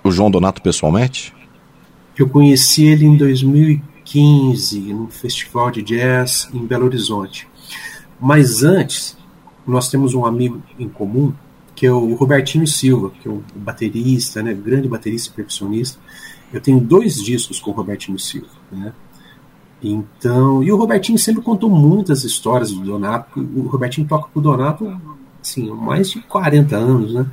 o 0.02 0.11
João 0.11 0.30
Donato 0.30 0.62
pessoalmente? 0.62 1.35
Eu 2.16 2.28
conheci 2.28 2.85
ele 2.85 3.04
em 3.04 3.16
2015, 3.16 4.80
no 4.92 5.09
Festival 5.09 5.71
de 5.71 5.83
Jazz 5.83 6.49
em 6.54 6.64
Belo 6.64 6.87
Horizonte. 6.87 7.47
Mas 8.21 8.62
antes, 8.62 9.17
nós 9.70 9.88
temos 9.88 10.14
um 10.14 10.25
amigo 10.25 10.62
em 10.78 10.88
comum, 10.88 11.32
que 11.75 11.87
é 11.87 11.92
o 11.92 12.14
Robertinho 12.14 12.66
Silva, 12.66 13.10
que 13.10 13.28
é 13.28 13.30
um 13.30 13.42
baterista, 13.54 14.42
né, 14.42 14.52
grande 14.52 14.88
baterista 14.88 15.30
e 15.30 15.32
percussionista. 15.32 15.98
Eu 16.52 16.60
tenho 16.60 16.80
dois 16.80 17.16
discos 17.22 17.60
com 17.60 17.70
o 17.70 17.75
Robertinho 17.75 18.18
Silva, 18.18 18.48
né? 18.72 18.92
Então, 19.82 20.62
e 20.62 20.72
o 20.72 20.76
Robertinho 20.76 21.18
sempre 21.18 21.42
contou 21.42 21.70
muitas 21.70 22.25
histórias 22.25 22.72
do 22.72 22.80
Donato. 22.80 23.38
O 23.38 23.68
Robertinho 23.68 24.08
toca 24.08 24.28
com 24.32 24.40
o 24.40 24.42
Donato, 24.42 25.00
assim, 25.40 25.70
há 25.70 25.75
mais 25.75 26.10
de 26.10 26.20
40 26.22 26.76
anos, 26.76 27.14
né? 27.14 27.26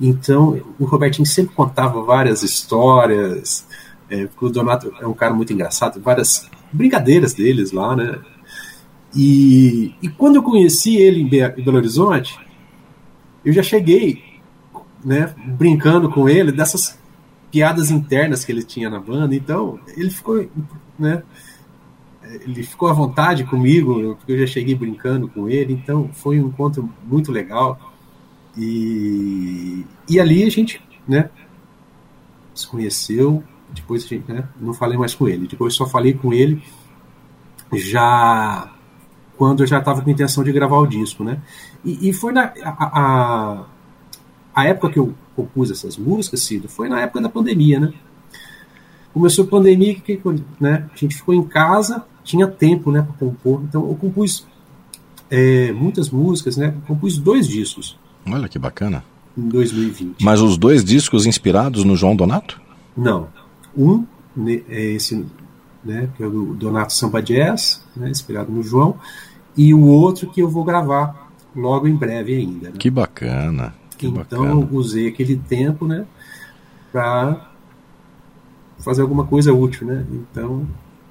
Então, 0.00 0.60
o 0.78 0.84
Robertinho 0.84 1.26
sempre 1.26 1.54
contava 1.54 2.02
várias 2.02 2.42
histórias. 2.42 3.66
É, 4.10 4.28
o 4.40 4.48
Donato 4.48 4.92
é 5.00 5.06
um 5.06 5.14
cara 5.14 5.32
muito 5.32 5.52
engraçado, 5.52 6.00
várias 6.00 6.48
brincadeiras 6.72 7.34
deles 7.34 7.72
lá, 7.72 7.94
né? 7.94 8.18
E, 9.16 9.94
e 10.02 10.08
quando 10.10 10.36
eu 10.36 10.42
conheci 10.42 10.96
ele 10.96 11.22
em 11.22 11.28
Belo 11.28 11.78
Horizonte, 11.78 12.38
eu 13.42 13.52
já 13.52 13.62
cheguei, 13.62 14.22
né, 15.02 15.34
brincando 15.46 16.10
com 16.10 16.28
ele 16.28 16.52
dessas 16.52 16.98
piadas 17.50 17.90
internas 17.90 18.44
que 18.44 18.52
ele 18.52 18.62
tinha 18.62 18.90
na 18.90 19.00
banda. 19.00 19.34
Então, 19.34 19.80
ele 19.96 20.10
ficou, 20.10 20.46
né, 20.98 21.22
ele 22.22 22.62
ficou 22.62 22.90
à 22.90 22.92
vontade 22.92 23.44
comigo, 23.44 24.16
porque 24.16 24.32
eu 24.32 24.38
já 24.40 24.46
cheguei 24.46 24.74
brincando 24.74 25.28
com 25.28 25.48
ele. 25.48 25.72
Então, 25.72 26.10
foi 26.12 26.38
um 26.38 26.48
encontro 26.48 26.86
muito 27.02 27.32
legal. 27.32 27.80
E, 28.54 29.86
e 30.08 30.20
ali 30.20 30.44
a 30.44 30.50
gente, 30.50 30.82
né, 31.08 31.30
se 32.54 32.66
conheceu. 32.66 33.42
Depois 33.72 34.06
gente, 34.06 34.30
né, 34.30 34.46
não 34.60 34.74
falei 34.74 34.98
mais 34.98 35.14
com 35.14 35.26
ele. 35.26 35.46
Depois 35.46 35.72
só 35.72 35.86
falei 35.86 36.12
com 36.12 36.34
ele 36.34 36.62
já 37.72 38.75
quando 39.36 39.62
eu 39.62 39.66
já 39.66 39.78
estava 39.78 40.00
com 40.02 40.08
a 40.08 40.12
intenção 40.12 40.42
de 40.42 40.52
gravar 40.52 40.78
o 40.78 40.86
disco, 40.86 41.22
né? 41.22 41.38
E, 41.84 42.08
e 42.08 42.12
foi 42.12 42.32
na 42.32 42.52
a, 42.62 43.00
a, 43.00 43.64
a, 44.54 44.64
época 44.64 44.90
que 44.90 44.98
eu 44.98 45.14
compus 45.34 45.70
essas 45.70 45.96
músicas, 45.96 46.42
Cido, 46.42 46.68
foi 46.68 46.88
na 46.88 47.00
época 47.00 47.20
da 47.20 47.28
pandemia, 47.28 47.78
né? 47.78 47.92
Começou 49.12 49.44
a 49.44 49.48
pandemia, 49.48 49.94
que, 49.94 50.20
né? 50.60 50.88
A 50.92 50.96
gente 50.96 51.16
ficou 51.16 51.34
em 51.34 51.42
casa, 51.42 52.04
tinha 52.22 52.46
tempo, 52.46 52.90
né, 52.90 53.02
para 53.02 53.14
compor. 53.14 53.62
Então 53.62 53.88
eu 53.88 53.94
compus 53.94 54.46
é, 55.30 55.72
muitas 55.72 56.10
músicas, 56.10 56.56
né? 56.56 56.74
Compus 56.86 57.18
dois 57.18 57.48
discos. 57.48 57.98
Olha 58.26 58.48
que 58.48 58.58
bacana. 58.58 59.04
Em 59.36 59.48
2020. 59.48 60.22
Mas 60.24 60.40
os 60.40 60.56
dois 60.56 60.84
discos 60.84 61.26
inspirados 61.26 61.84
no 61.84 61.94
João 61.94 62.16
Donato? 62.16 62.60
Não. 62.96 63.28
Um 63.76 64.04
é 64.68 64.92
esse 64.92 65.24
né, 65.86 66.10
que 66.16 66.22
é 66.22 66.26
o 66.26 66.54
Donato 66.54 66.92
Samba 66.92 67.22
Jazz, 67.22 67.82
né, 67.96 68.10
inspirado 68.10 68.50
no 68.50 68.62
João, 68.62 68.96
e 69.56 69.72
o 69.72 69.86
outro 69.86 70.28
que 70.28 70.40
eu 70.40 70.48
vou 70.48 70.64
gravar 70.64 71.30
logo 71.54 71.88
em 71.88 71.94
breve 71.94 72.34
ainda. 72.34 72.70
Né? 72.70 72.74
Que 72.78 72.90
bacana. 72.90 73.74
Que 73.96 74.06
então 74.06 74.42
bacana. 74.42 74.50
eu 74.50 74.68
usei 74.72 75.08
aquele 75.08 75.36
tempo, 75.36 75.86
né, 75.86 76.04
para 76.92 77.50
fazer 78.78 79.02
alguma 79.02 79.24
coisa 79.26 79.52
útil, 79.52 79.86
né? 79.86 80.04
Então 80.10 80.66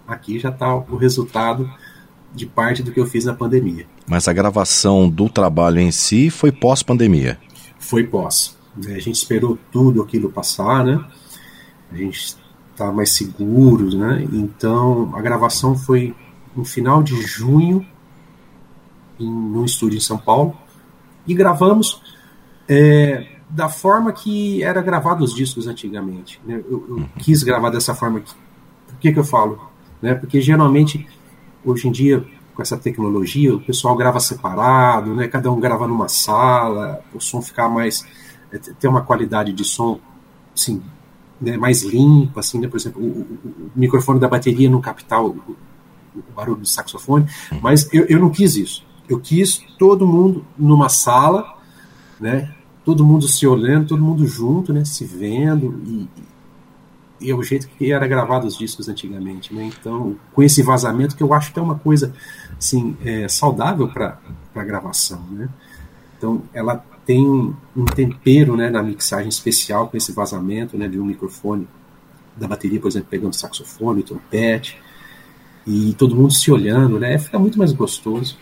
aqui 0.08 0.40
já 0.40 0.50
está 0.50 0.76
o 0.76 0.96
resultado 0.96 1.70
de 2.34 2.46
parte 2.46 2.84
do 2.84 2.92
que 2.92 3.00
eu 3.00 3.06
fiz 3.06 3.26
na 3.26 3.34
pandemia. 3.34 3.88
Mas 4.08 4.28
a 4.28 4.34
gravação 4.34 5.10
do 5.10 5.30
trabalho 5.30 5.80
em 5.80 5.92
si 5.92 6.30
foi 6.30 6.52
pós-pandemia? 6.52 7.40
Foi 7.80 8.04
pós. 8.04 8.58
Né? 8.76 8.96
A 8.96 9.00
gente 9.00 9.16
esperou 9.16 9.58
tudo 9.72 10.02
aquilo 10.02 10.32
passar, 10.32 10.84
né? 10.84 11.04
A 11.92 11.96
gente 11.98 12.36
tá 12.76 12.92
mais 12.92 13.12
seguros, 13.12 13.96
né? 13.96 14.28
Então 14.32 15.14
a 15.16 15.22
gravação 15.22 15.76
foi 15.76 16.16
no 16.56 16.66
final 16.66 17.02
de 17.02 17.22
junho 17.22 17.86
em 19.20 19.30
um 19.30 19.66
estúdio 19.66 19.98
em 19.98 20.02
São 20.02 20.18
Paulo 20.18 20.56
e 21.28 21.34
gravamos 21.34 22.02
é, 22.68 23.28
da 23.50 23.70
forma 23.70 24.12
que 24.12 24.64
era 24.64 24.82
gravado 24.82 25.24
os 25.24 25.34
discos 25.34 25.68
antigamente. 25.68 26.40
Né? 26.46 26.62
Eu, 26.70 26.86
eu, 26.90 27.10
quis 27.20 27.44
gravar 27.44 27.70
dessa 27.70 27.94
forma. 27.94 28.20
Aqui. 28.20 28.34
Por 28.88 28.98
que, 29.00 29.14
que 29.14 29.20
eu 29.20 29.24
falo? 29.24 29.60
Né? 30.02 30.16
Porque 30.16 30.42
geralmente 30.42 31.08
hoje 31.64 31.88
em 31.88 31.92
dia 31.92 32.26
com 32.54 32.62
essa 32.62 32.78
tecnologia 32.78 33.54
o 33.54 33.60
pessoal 33.60 33.96
grava 33.98 34.20
separado, 34.20 35.14
né? 35.14 35.28
Cada 35.28 35.52
um 35.52 35.60
grava 35.60 35.88
numa 35.88 36.08
sala, 36.08 37.04
o 37.14 37.20
som 37.20 37.42
ficar 37.42 37.68
mais 37.68 38.06
é, 38.52 38.58
ter 38.58 38.88
uma 38.88 39.02
qualidade 39.02 39.52
de 39.52 39.66
som 39.66 40.00
assim, 40.56 40.82
né, 41.40 41.58
mais 41.58 41.84
limpa, 41.84 42.40
assim, 42.40 42.60
né? 42.60 42.68
por 42.68 42.78
exemplo, 42.78 43.02
o, 43.02 43.06
o, 43.06 43.50
o, 43.68 43.72
microfone 43.76 44.20
da 44.20 44.28
bateria 44.28 44.70
não 44.70 44.82
captar 44.82 45.24
o, 45.24 45.30
o 46.16 46.24
barulho 46.36 46.62
do 46.62 46.68
saxofone, 46.68 47.26
uhum. 47.52 47.60
mas 47.62 47.92
eu, 47.94 48.06
eu 48.06 48.20
não 48.20 48.30
quis 48.30 48.56
isso. 48.56 48.86
Eu 49.08 49.20
quis 49.20 49.62
todo 49.78 50.08
mundo 50.08 50.46
numa 50.58 50.90
sala, 50.90 51.56
né? 52.20 52.54
Todo 52.84 53.04
mundo 53.04 53.28
se 53.28 53.46
olhando, 53.46 53.88
todo 53.88 54.02
mundo 54.02 54.26
junto, 54.26 54.74
né? 54.74 54.84
Se 54.86 55.06
vendo 55.06 55.80
e, 55.86 56.10
e 57.22 57.32
é 57.32 57.36
o 57.36 57.44
jeito 57.44 57.68
que 57.68 57.92
era 57.92 58.08
gravado 58.08 58.48
os 58.48 58.58
discos 58.58 58.90
antigamente, 58.90 59.54
né? 59.54 59.66
Então, 59.66 60.16
com 60.34 60.42
esse 60.42 60.62
vazamento 60.64 61.16
que 61.16 61.24
eu 61.24 61.34
acho 61.34 61.54
que 61.54 61.60
é 61.60 61.62
uma 61.62 61.76
coisa, 61.76 62.14
assim, 62.58 62.98
é, 63.04 63.28
saudável 63.28 63.88
para 63.88 64.20
a 64.56 64.64
gravação, 64.64 65.22
né? 65.32 65.50
Então, 66.18 66.42
ela 66.54 66.84
tem 67.06 67.22
um, 67.22 67.54
um, 67.76 67.86
tempero 67.86 68.58
né, 68.58 68.70
na 68.70 68.82
mixagem 68.82 69.30
especial 69.30 69.88
com 69.88 69.98
esse 69.98 70.12
vazamento 70.12 70.78
né, 70.78 70.88
de 70.88 71.00
um 71.00 71.06
microfone 71.06 71.68
da 72.36 72.48
bateria, 72.48 72.80
por 72.80 72.88
exemplo, 72.88 73.08
pegando 73.10 73.36
saxofone, 73.36 74.04
trompete, 74.04 74.78
e 75.66 75.94
todo 75.94 76.16
mundo 76.16 76.34
se 76.34 76.52
olhando, 76.52 77.00
né? 77.00 77.18
Fica 77.18 77.40
muito 77.40 77.58
mais 77.58 77.72
gostoso. 77.72 78.38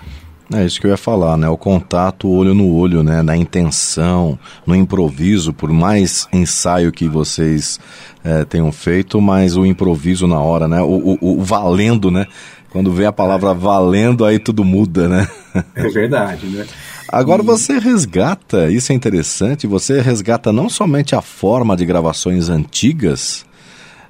É 0.51 0.65
isso 0.65 0.79
que 0.79 0.85
eu 0.85 0.91
ia 0.91 0.97
falar, 0.97 1.37
né? 1.37 1.47
O 1.47 1.57
contato 1.57 2.29
olho 2.29 2.53
no 2.53 2.73
olho, 2.73 3.01
né? 3.01 3.21
Na 3.21 3.35
intenção, 3.37 4.37
no 4.65 4.75
improviso, 4.75 5.53
por 5.53 5.71
mais 5.71 6.27
ensaio 6.33 6.91
que 6.91 7.07
vocês 7.07 7.79
é, 8.23 8.43
tenham 8.43 8.71
feito, 8.71 9.21
mas 9.21 9.55
o 9.55 9.65
improviso 9.65 10.27
na 10.27 10.39
hora, 10.39 10.67
né? 10.67 10.81
O, 10.81 11.17
o, 11.21 11.39
o 11.39 11.43
valendo, 11.43 12.11
né? 12.11 12.27
Quando 12.69 12.91
vem 12.91 13.05
a 13.05 13.11
palavra 13.11 13.53
valendo, 13.53 14.25
aí 14.25 14.37
tudo 14.37 14.63
muda, 14.65 15.07
né? 15.07 15.27
É 15.75 15.87
verdade, 15.87 16.47
né? 16.47 16.65
Agora 17.13 17.43
você 17.43 17.77
resgata, 17.77 18.71
isso 18.71 18.91
é 18.91 18.95
interessante, 18.95 19.67
você 19.67 20.01
resgata 20.01 20.51
não 20.51 20.67
somente 20.67 21.15
a 21.15 21.21
forma 21.21 21.77
de 21.77 21.85
gravações 21.85 22.49
antigas, 22.49 23.45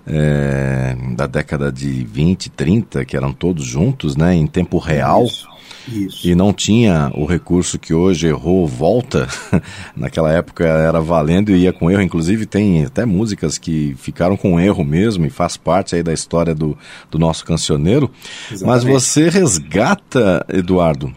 é, 0.08 0.96
da 1.14 1.28
década 1.28 1.70
de 1.70 2.06
20, 2.06 2.50
30, 2.50 3.04
que 3.04 3.18
eram 3.18 3.34
todos 3.34 3.66
juntos, 3.66 4.16
né, 4.16 4.34
em 4.34 4.48
tempo 4.48 4.78
real. 4.78 5.26
Isso, 5.26 5.48
isso. 5.86 6.28
E 6.28 6.34
não 6.34 6.54
tinha 6.54 7.12
o 7.14 7.26
recurso 7.26 7.78
que 7.78 7.94
hoje 7.94 8.28
errou 8.28 8.66
volta. 8.66 9.28
Naquela 9.98 10.32
época 10.32 10.64
era 10.66 11.02
valendo 11.02 11.52
e 11.52 11.64
ia 11.64 11.74
com 11.74 11.92
erro. 11.92 12.02
Inclusive 12.02 12.46
tem 12.46 12.86
até 12.86 13.04
músicas 13.06 13.58
que 13.58 13.96
ficaram 13.98 14.38
com 14.38 14.58
erro 14.58 14.86
mesmo 14.86 15.26
e 15.26 15.30
faz 15.30 15.58
parte 15.58 15.94
aí 15.94 16.04
da 16.04 16.14
história 16.14 16.56
do, 16.56 16.78
do 17.12 17.20
nosso 17.20 17.44
cancioneiro. 17.44 18.10
Exatamente. 18.50 18.66
Mas 18.66 18.84
você 18.86 19.28
resgata, 19.28 20.46
Eduardo, 20.48 21.14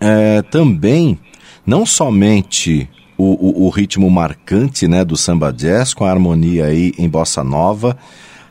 é, 0.00 0.42
também 0.42 1.18
não 1.64 1.84
somente 1.84 2.88
o, 3.16 3.24
o, 3.24 3.66
o, 3.66 3.70
ritmo 3.70 4.10
marcante 4.10 4.86
né, 4.86 5.04
do 5.04 5.16
samba 5.16 5.52
jazz, 5.52 5.94
com 5.94 6.04
a 6.04 6.10
harmonia 6.10 6.66
aí 6.66 6.92
em 6.98 7.08
bossa 7.08 7.42
nova, 7.42 7.96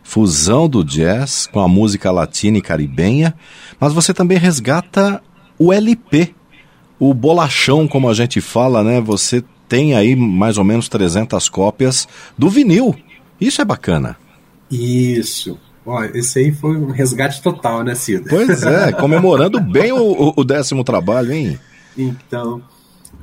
fusão 0.04 0.68
do 0.68 0.84
jazz 0.84 1.48
com 1.48 1.60
a 1.60 1.68
música 1.68 2.12
latina 2.12 2.58
e 2.58 2.62
caribenha, 2.62 3.34
mas 3.80 3.94
você 3.94 4.14
também 4.14 4.38
resgata 4.38 5.22
o 5.58 5.72
LP, 5.72 6.34
o 7.00 7.14
bolachão, 7.14 7.88
como 7.88 8.10
a 8.10 8.14
gente 8.14 8.42
fala, 8.42 8.84
né? 8.84 9.02
Você 9.02 9.44
tem 9.68 9.96
aí 9.96 10.16
mais 10.16 10.58
ou 10.58 10.64
menos 10.64 10.88
300 10.88 11.50
cópias 11.50 12.08
do 12.38 12.50
vinil. 12.50 12.96
Isso 13.40 13.62
é 13.62 13.66
bacana. 13.66 14.18
Isso. 14.72 15.58
Ó, 15.86 16.04
esse 16.04 16.40
aí 16.40 16.52
foi 16.52 16.76
um 16.78 16.90
resgate 16.92 17.42
total, 17.42 17.84
né, 17.84 17.94
Cida? 17.94 18.26
Pois 18.30 18.64
é, 18.64 18.92
comemorando 19.00 19.60
bem 19.62 19.92
o, 19.92 20.34
o, 20.36 20.44
décimo 20.44 20.84
trabalho, 20.84 21.32
hein? 21.32 21.60
Então, 21.96 22.62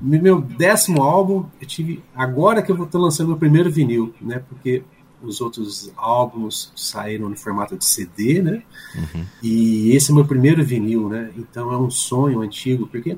meu 0.00 0.40
décimo 0.40 1.02
álbum, 1.02 1.44
eu 1.60 1.66
tive. 1.66 2.02
Agora 2.14 2.62
que 2.62 2.70
eu 2.70 2.84
estou 2.84 3.00
lançando 3.00 3.28
meu 3.28 3.36
primeiro 3.36 3.70
vinil, 3.70 4.14
né? 4.20 4.42
Porque 4.48 4.82
os 5.22 5.40
outros 5.40 5.92
álbuns 5.96 6.72
saíram 6.74 7.28
no 7.28 7.36
formato 7.36 7.76
de 7.76 7.84
CD, 7.84 8.42
né? 8.42 8.62
Uhum. 8.94 9.24
E 9.42 9.90
esse 9.94 10.10
é 10.10 10.14
meu 10.14 10.24
primeiro 10.24 10.64
vinil, 10.64 11.08
né? 11.08 11.30
Então 11.36 11.72
é 11.72 11.78
um 11.78 11.90
sonho 11.90 12.40
antigo, 12.40 12.86
porque 12.86 13.16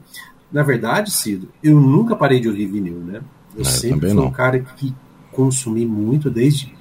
na 0.52 0.62
verdade, 0.62 1.10
Cido, 1.10 1.48
eu 1.62 1.80
nunca 1.80 2.14
parei 2.14 2.40
de 2.40 2.48
ouvir 2.48 2.66
vinil, 2.66 2.98
né? 2.98 3.20
Eu 3.56 3.62
É, 3.62 3.64
sempre 3.64 4.08
fui 4.08 4.16
não. 4.16 4.26
um 4.26 4.30
cara 4.30 4.58
que 4.60 4.94
consumi 5.32 5.84
muito 5.84 6.30
desde 6.30 6.73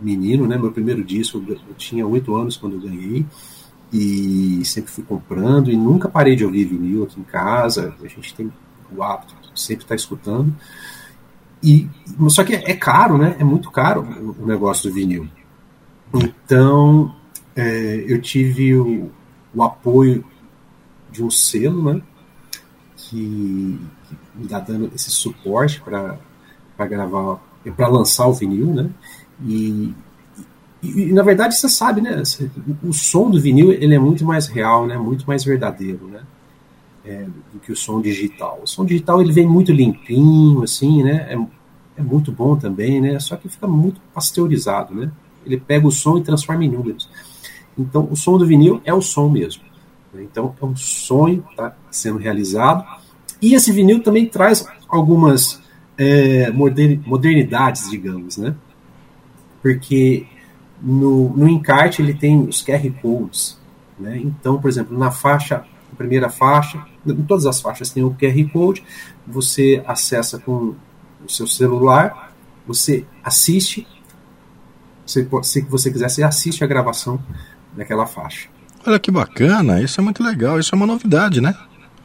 menino, 0.00 0.46
né? 0.46 0.56
Meu 0.56 0.72
primeiro 0.72 1.02
disco, 1.02 1.42
eu 1.48 1.74
tinha 1.76 2.06
oito 2.06 2.34
anos 2.36 2.56
quando 2.56 2.74
eu 2.74 2.80
ganhei 2.80 3.26
e 3.92 4.62
sempre 4.64 4.90
fui 4.90 5.04
comprando 5.04 5.70
e 5.70 5.76
nunca 5.76 6.08
parei 6.08 6.36
de 6.36 6.44
ouvir 6.44 6.64
vinil 6.64 7.04
aqui 7.04 7.20
em 7.20 7.24
casa. 7.24 7.94
A 8.02 8.06
gente 8.06 8.34
tem 8.34 8.52
o 8.94 9.02
hábito 9.02 9.34
de 9.54 9.60
sempre 9.60 9.84
estar 9.84 9.94
escutando. 9.94 10.54
E 11.62 11.88
só 12.28 12.44
que 12.44 12.54
é 12.54 12.74
caro, 12.74 13.18
né? 13.18 13.36
É 13.38 13.44
muito 13.44 13.70
caro 13.70 14.02
o 14.38 14.46
negócio 14.46 14.88
do 14.88 14.94
vinil. 14.94 15.28
Então 16.14 17.14
é, 17.56 18.04
eu 18.06 18.20
tive 18.20 18.74
o, 18.76 19.10
o 19.54 19.62
apoio 19.62 20.24
de 21.10 21.22
um 21.22 21.30
selo, 21.30 21.92
né? 21.92 22.02
Que, 22.96 23.78
que 24.04 24.16
me 24.34 24.46
dá 24.46 24.60
dando 24.60 24.92
esse 24.94 25.10
suporte 25.10 25.80
para 25.80 26.18
gravar, 26.86 27.40
para 27.76 27.88
lançar 27.88 28.26
o 28.26 28.34
vinil, 28.34 28.72
né? 28.74 28.90
E, 29.44 29.94
e, 30.82 31.02
e, 31.02 31.12
na 31.12 31.22
verdade 31.22 31.56
você 31.56 31.68
sabe, 31.68 32.00
né? 32.00 32.22
O, 32.82 32.92
som 32.92 33.30
do 33.30 33.40
vinil 33.40 33.72
ele 33.72 33.94
é 33.94 33.98
muito 33.98 34.24
mais 34.24 34.46
real, 34.46 34.86
né? 34.86 34.96
Muito 34.96 35.26
mais 35.26 35.44
verdadeiro, 35.44 36.06
né? 36.08 36.20
É, 37.04 37.26
do 37.52 37.58
que 37.60 37.72
o 37.72 37.76
som 37.76 38.00
digital. 38.00 38.60
O 38.62 38.66
som 38.66 38.84
digital 38.84 39.20
ele 39.20 39.32
vem 39.32 39.46
muito 39.46 39.72
limpinho, 39.72 40.62
assim, 40.62 41.02
né? 41.02 41.32
É, 41.32 42.00
é 42.00 42.02
muito 42.02 42.30
bom 42.30 42.56
também, 42.56 43.00
né? 43.00 43.18
Só 43.18 43.36
que 43.36 43.48
fica 43.48 43.66
muito 43.66 44.00
pasteurizado, 44.14 44.94
né? 44.94 45.10
Ele 45.44 45.58
pega 45.58 45.86
o 45.86 45.90
som 45.92 46.18
e 46.18 46.22
transforma 46.22 46.64
em 46.64 46.70
números. 46.70 47.08
Então, 47.78 48.08
o 48.10 48.16
som 48.16 48.36
do 48.36 48.46
vinil 48.46 48.80
é 48.84 48.92
o 48.92 49.00
som 49.00 49.28
mesmo. 49.28 49.62
Então, 50.14 50.54
é 50.60 50.64
um 50.64 50.76
sonho 50.76 51.44
está 51.50 51.76
sendo 51.90 52.18
realizado. 52.18 52.84
E 53.40 53.54
esse 53.54 53.70
vinil 53.70 54.02
também 54.02 54.26
traz 54.26 54.66
algumas 54.88 55.60
é, 55.96 56.50
modernidades, 56.50 57.90
digamos, 57.90 58.36
né? 58.36 58.54
Porque 59.62 60.26
no, 60.80 61.30
no 61.36 61.48
encarte 61.48 62.02
ele 62.02 62.14
tem 62.14 62.40
os 62.40 62.62
QR 62.64 62.90
Codes. 63.02 63.58
Né? 63.98 64.18
Então, 64.18 64.60
por 64.60 64.68
exemplo, 64.68 64.96
na 64.96 65.10
faixa, 65.10 65.64
na 65.90 65.96
primeira 65.96 66.28
faixa, 66.28 66.84
em 67.06 67.22
todas 67.22 67.46
as 67.46 67.60
faixas 67.60 67.90
tem 67.90 68.04
o 68.04 68.14
QR 68.14 68.52
Code, 68.52 68.84
você 69.26 69.82
acessa 69.86 70.38
com 70.38 70.74
o 71.24 71.28
seu 71.28 71.46
celular, 71.46 72.32
você 72.66 73.04
assiste, 73.24 73.86
se 75.06 75.22
você, 75.24 75.62
você 75.62 75.90
quiser, 75.90 76.08
você 76.08 76.22
assiste 76.22 76.62
a 76.62 76.66
gravação 76.66 77.18
daquela 77.76 78.06
faixa. 78.06 78.48
Olha 78.86 78.98
que 78.98 79.10
bacana, 79.10 79.82
isso 79.82 80.00
é 80.00 80.04
muito 80.04 80.22
legal, 80.22 80.58
isso 80.58 80.74
é 80.74 80.76
uma 80.76 80.86
novidade, 80.86 81.40
né? 81.40 81.54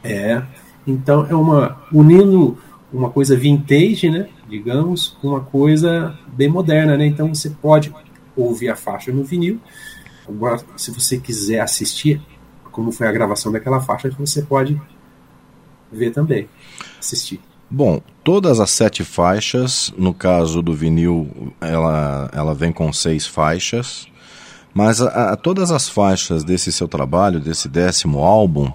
É, 0.02 0.42
então 0.86 1.26
é 1.26 1.34
uma 1.34 1.80
unindo 1.92 2.58
uma 2.92 3.10
coisa 3.10 3.36
vintage, 3.36 4.10
né, 4.10 4.28
digamos, 4.48 5.16
uma 5.22 5.40
coisa 5.40 6.18
bem 6.28 6.48
moderna, 6.48 6.96
né? 6.96 7.06
Então 7.06 7.34
você 7.34 7.50
pode 7.50 7.92
ouvir 8.36 8.68
a 8.68 8.76
faixa 8.76 9.12
no 9.12 9.24
vinil. 9.24 9.60
Agora, 10.28 10.58
se 10.76 10.90
você 10.90 11.18
quiser 11.18 11.60
assistir 11.60 12.20
como 12.74 12.90
foi 12.90 13.06
a 13.06 13.12
gravação 13.12 13.52
daquela 13.52 13.80
faixa, 13.80 14.10
você 14.18 14.42
pode 14.42 14.80
ver 15.92 16.10
também, 16.10 16.48
assistir. 16.98 17.40
Bom, 17.70 18.00
todas 18.24 18.58
as 18.58 18.70
sete 18.70 19.04
faixas, 19.04 19.94
no 19.96 20.12
caso 20.12 20.60
do 20.60 20.74
vinil, 20.74 21.54
ela, 21.60 22.28
ela 22.32 22.52
vem 22.52 22.72
com 22.72 22.92
seis 22.92 23.26
faixas, 23.26 24.08
mas 24.74 25.00
a, 25.00 25.32
a, 25.32 25.36
todas 25.36 25.70
as 25.70 25.88
faixas 25.88 26.42
desse 26.42 26.72
seu 26.72 26.88
trabalho, 26.88 27.38
desse 27.38 27.68
décimo 27.68 28.18
álbum, 28.18 28.72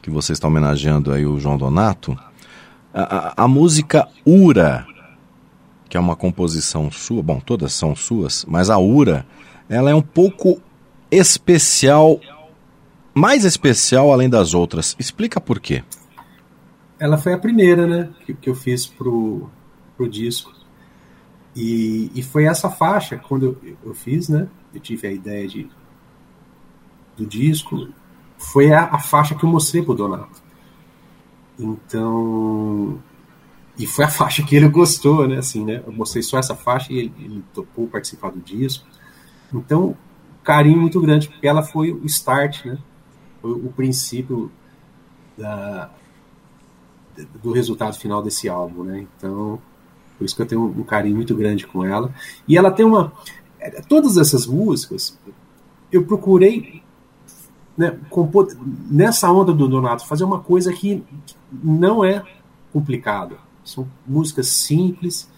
que 0.00 0.08
você 0.08 0.32
está 0.32 0.46
homenageando 0.46 1.12
aí 1.12 1.26
o 1.26 1.38
João 1.38 1.58
Donato, 1.58 2.16
a, 2.94 3.44
a, 3.44 3.48
música 3.48 4.06
Ura, 4.24 4.86
que 5.92 5.96
é 5.98 6.00
uma 6.00 6.16
composição 6.16 6.90
sua, 6.90 7.22
bom, 7.22 7.38
todas 7.38 7.74
são 7.74 7.94
suas, 7.94 8.46
mas 8.46 8.70
a 8.70 8.78
Ura, 8.78 9.26
ela 9.68 9.90
é 9.90 9.94
um 9.94 10.00
pouco 10.00 10.58
especial, 11.10 12.18
mais 13.12 13.44
especial 13.44 14.10
além 14.10 14.26
das 14.26 14.54
outras. 14.54 14.96
Explica 14.98 15.38
por 15.38 15.60
quê. 15.60 15.84
Ela 16.98 17.18
foi 17.18 17.34
a 17.34 17.38
primeira, 17.38 17.86
né, 17.86 18.08
que, 18.24 18.32
que 18.32 18.48
eu 18.48 18.54
fiz 18.54 18.86
pro, 18.86 19.50
pro 19.94 20.08
disco. 20.08 20.54
E, 21.54 22.10
e 22.14 22.22
foi 22.22 22.46
essa 22.46 22.70
faixa, 22.70 23.18
quando 23.18 23.58
eu, 23.62 23.76
eu 23.84 23.94
fiz, 23.94 24.30
né, 24.30 24.48
eu 24.72 24.80
tive 24.80 25.06
a 25.06 25.12
ideia 25.12 25.46
de, 25.46 25.68
do 27.18 27.26
disco, 27.26 27.86
foi 28.38 28.72
a, 28.72 28.84
a 28.84 28.98
faixa 28.98 29.34
que 29.34 29.44
eu 29.44 29.50
mostrei 29.50 29.82
pro 29.82 29.92
Donato. 29.92 30.42
Então, 31.58 32.98
e 33.78 33.86
foi 33.86 34.04
a 34.04 34.08
faixa 34.08 34.42
que 34.42 34.54
ele 34.54 34.68
gostou, 34.68 35.26
né? 35.26 35.38
Assim, 35.38 35.64
né? 35.64 35.82
Eu 35.86 35.92
mostrei 35.92 36.22
só 36.22 36.38
essa 36.38 36.54
faixa 36.54 36.92
e 36.92 36.98
ele, 36.98 37.14
ele 37.18 37.44
topou 37.54 37.88
participar 37.88 38.30
do 38.30 38.40
disco. 38.40 38.86
Então, 39.52 39.96
carinho 40.42 40.80
muito 40.80 41.00
grande, 41.00 41.28
porque 41.28 41.46
ela 41.46 41.62
foi 41.62 41.90
o 41.92 42.04
start, 42.06 42.64
né? 42.66 42.78
Foi 43.40 43.52
o 43.52 43.72
princípio 43.74 44.50
da, 45.36 45.90
do 47.42 47.52
resultado 47.52 47.96
final 47.96 48.22
desse 48.22 48.48
álbum, 48.48 48.84
né? 48.84 49.06
Então, 49.16 49.60
por 50.18 50.24
isso 50.24 50.36
que 50.36 50.42
eu 50.42 50.46
tenho 50.46 50.64
um, 50.64 50.82
carinho 50.82 51.16
muito 51.16 51.34
grande 51.34 51.66
com 51.66 51.84
ela. 51.84 52.12
E 52.46 52.56
ela 52.56 52.70
tem 52.70 52.84
uma. 52.84 53.12
Todas 53.88 54.16
essas 54.16 54.46
músicas, 54.46 55.18
eu 55.90 56.04
procurei 56.04 56.82
né, 57.76 57.98
compor, 58.10 58.48
nessa 58.90 59.30
onda 59.30 59.52
do 59.52 59.68
Donato, 59.68 60.06
fazer 60.06 60.24
uma 60.24 60.40
coisa 60.40 60.72
que 60.72 61.02
não 61.50 62.04
é 62.04 62.24
complicada. 62.72 63.36
São 63.64 63.88
músicas 64.06 64.48
simples, 64.48 65.28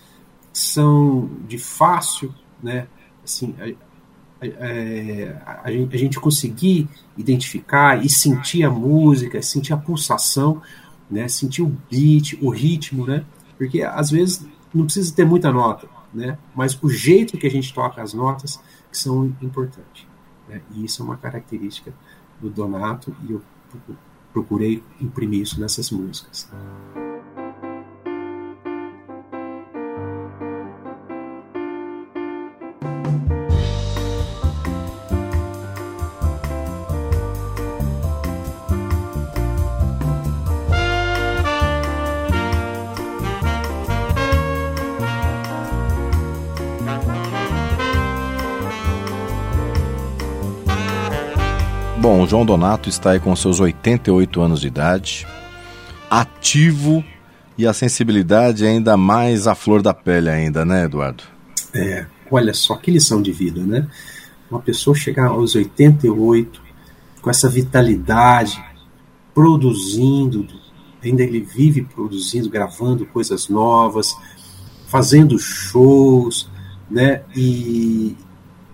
são 0.52 1.30
de 1.46 1.58
fácil, 1.58 2.34
né? 2.62 2.86
Assim, 3.22 3.54
a, 3.58 4.46
a, 4.46 5.52
a, 5.62 5.68
a 5.68 5.96
gente 5.96 6.18
conseguir 6.20 6.88
identificar 7.16 8.04
e 8.04 8.08
sentir 8.08 8.64
a 8.64 8.70
música, 8.70 9.40
sentir 9.42 9.72
a 9.72 9.76
pulsação, 9.76 10.62
né? 11.10 11.28
Sentir 11.28 11.62
o 11.62 11.76
beat, 11.90 12.38
o 12.40 12.50
ritmo, 12.50 13.06
né? 13.06 13.24
Porque 13.58 13.82
às 13.82 14.10
vezes 14.10 14.46
não 14.72 14.84
precisa 14.84 15.14
ter 15.14 15.24
muita 15.24 15.52
nota, 15.52 15.88
né? 16.12 16.38
Mas 16.54 16.76
o 16.82 16.88
jeito 16.88 17.38
que 17.38 17.46
a 17.46 17.50
gente 17.50 17.72
toca 17.72 18.02
as 18.02 18.14
notas 18.14 18.60
que 18.90 18.98
são 18.98 19.26
importantes. 19.42 20.06
Né? 20.48 20.62
E 20.72 20.84
isso 20.84 21.02
é 21.02 21.04
uma 21.04 21.16
característica 21.16 21.92
do 22.40 22.48
Donato 22.48 23.14
e 23.28 23.32
eu 23.32 23.42
procurei 24.32 24.82
imprimir 25.00 25.42
isso 25.42 25.60
nessas 25.60 25.90
músicas. 25.90 26.48
João 52.26 52.44
Donato 52.44 52.88
está 52.88 53.12
aí 53.12 53.20
com 53.20 53.34
seus 53.34 53.60
88 53.60 54.40
anos 54.40 54.60
de 54.60 54.66
idade, 54.66 55.26
ativo 56.10 57.04
e 57.56 57.66
a 57.66 57.72
sensibilidade 57.72 58.66
ainda 58.66 58.96
mais 58.96 59.46
à 59.46 59.54
flor 59.54 59.82
da 59.82 59.94
pele 59.94 60.28
ainda, 60.28 60.64
né, 60.64 60.84
Eduardo? 60.84 61.24
É, 61.74 62.06
olha 62.30 62.54
só 62.54 62.76
que 62.76 62.90
lição 62.90 63.22
de 63.22 63.32
vida, 63.32 63.60
né? 63.60 63.86
Uma 64.50 64.60
pessoa 64.60 64.94
chegar 64.94 65.28
aos 65.28 65.54
88 65.54 66.62
com 67.20 67.30
essa 67.30 67.48
vitalidade, 67.48 68.62
produzindo, 69.34 70.46
ainda 71.02 71.22
ele 71.22 71.40
vive 71.40 71.82
produzindo, 71.82 72.48
gravando 72.48 73.06
coisas 73.06 73.48
novas, 73.48 74.14
fazendo 74.86 75.38
shows, 75.38 76.48
né? 76.90 77.22
E, 77.34 78.16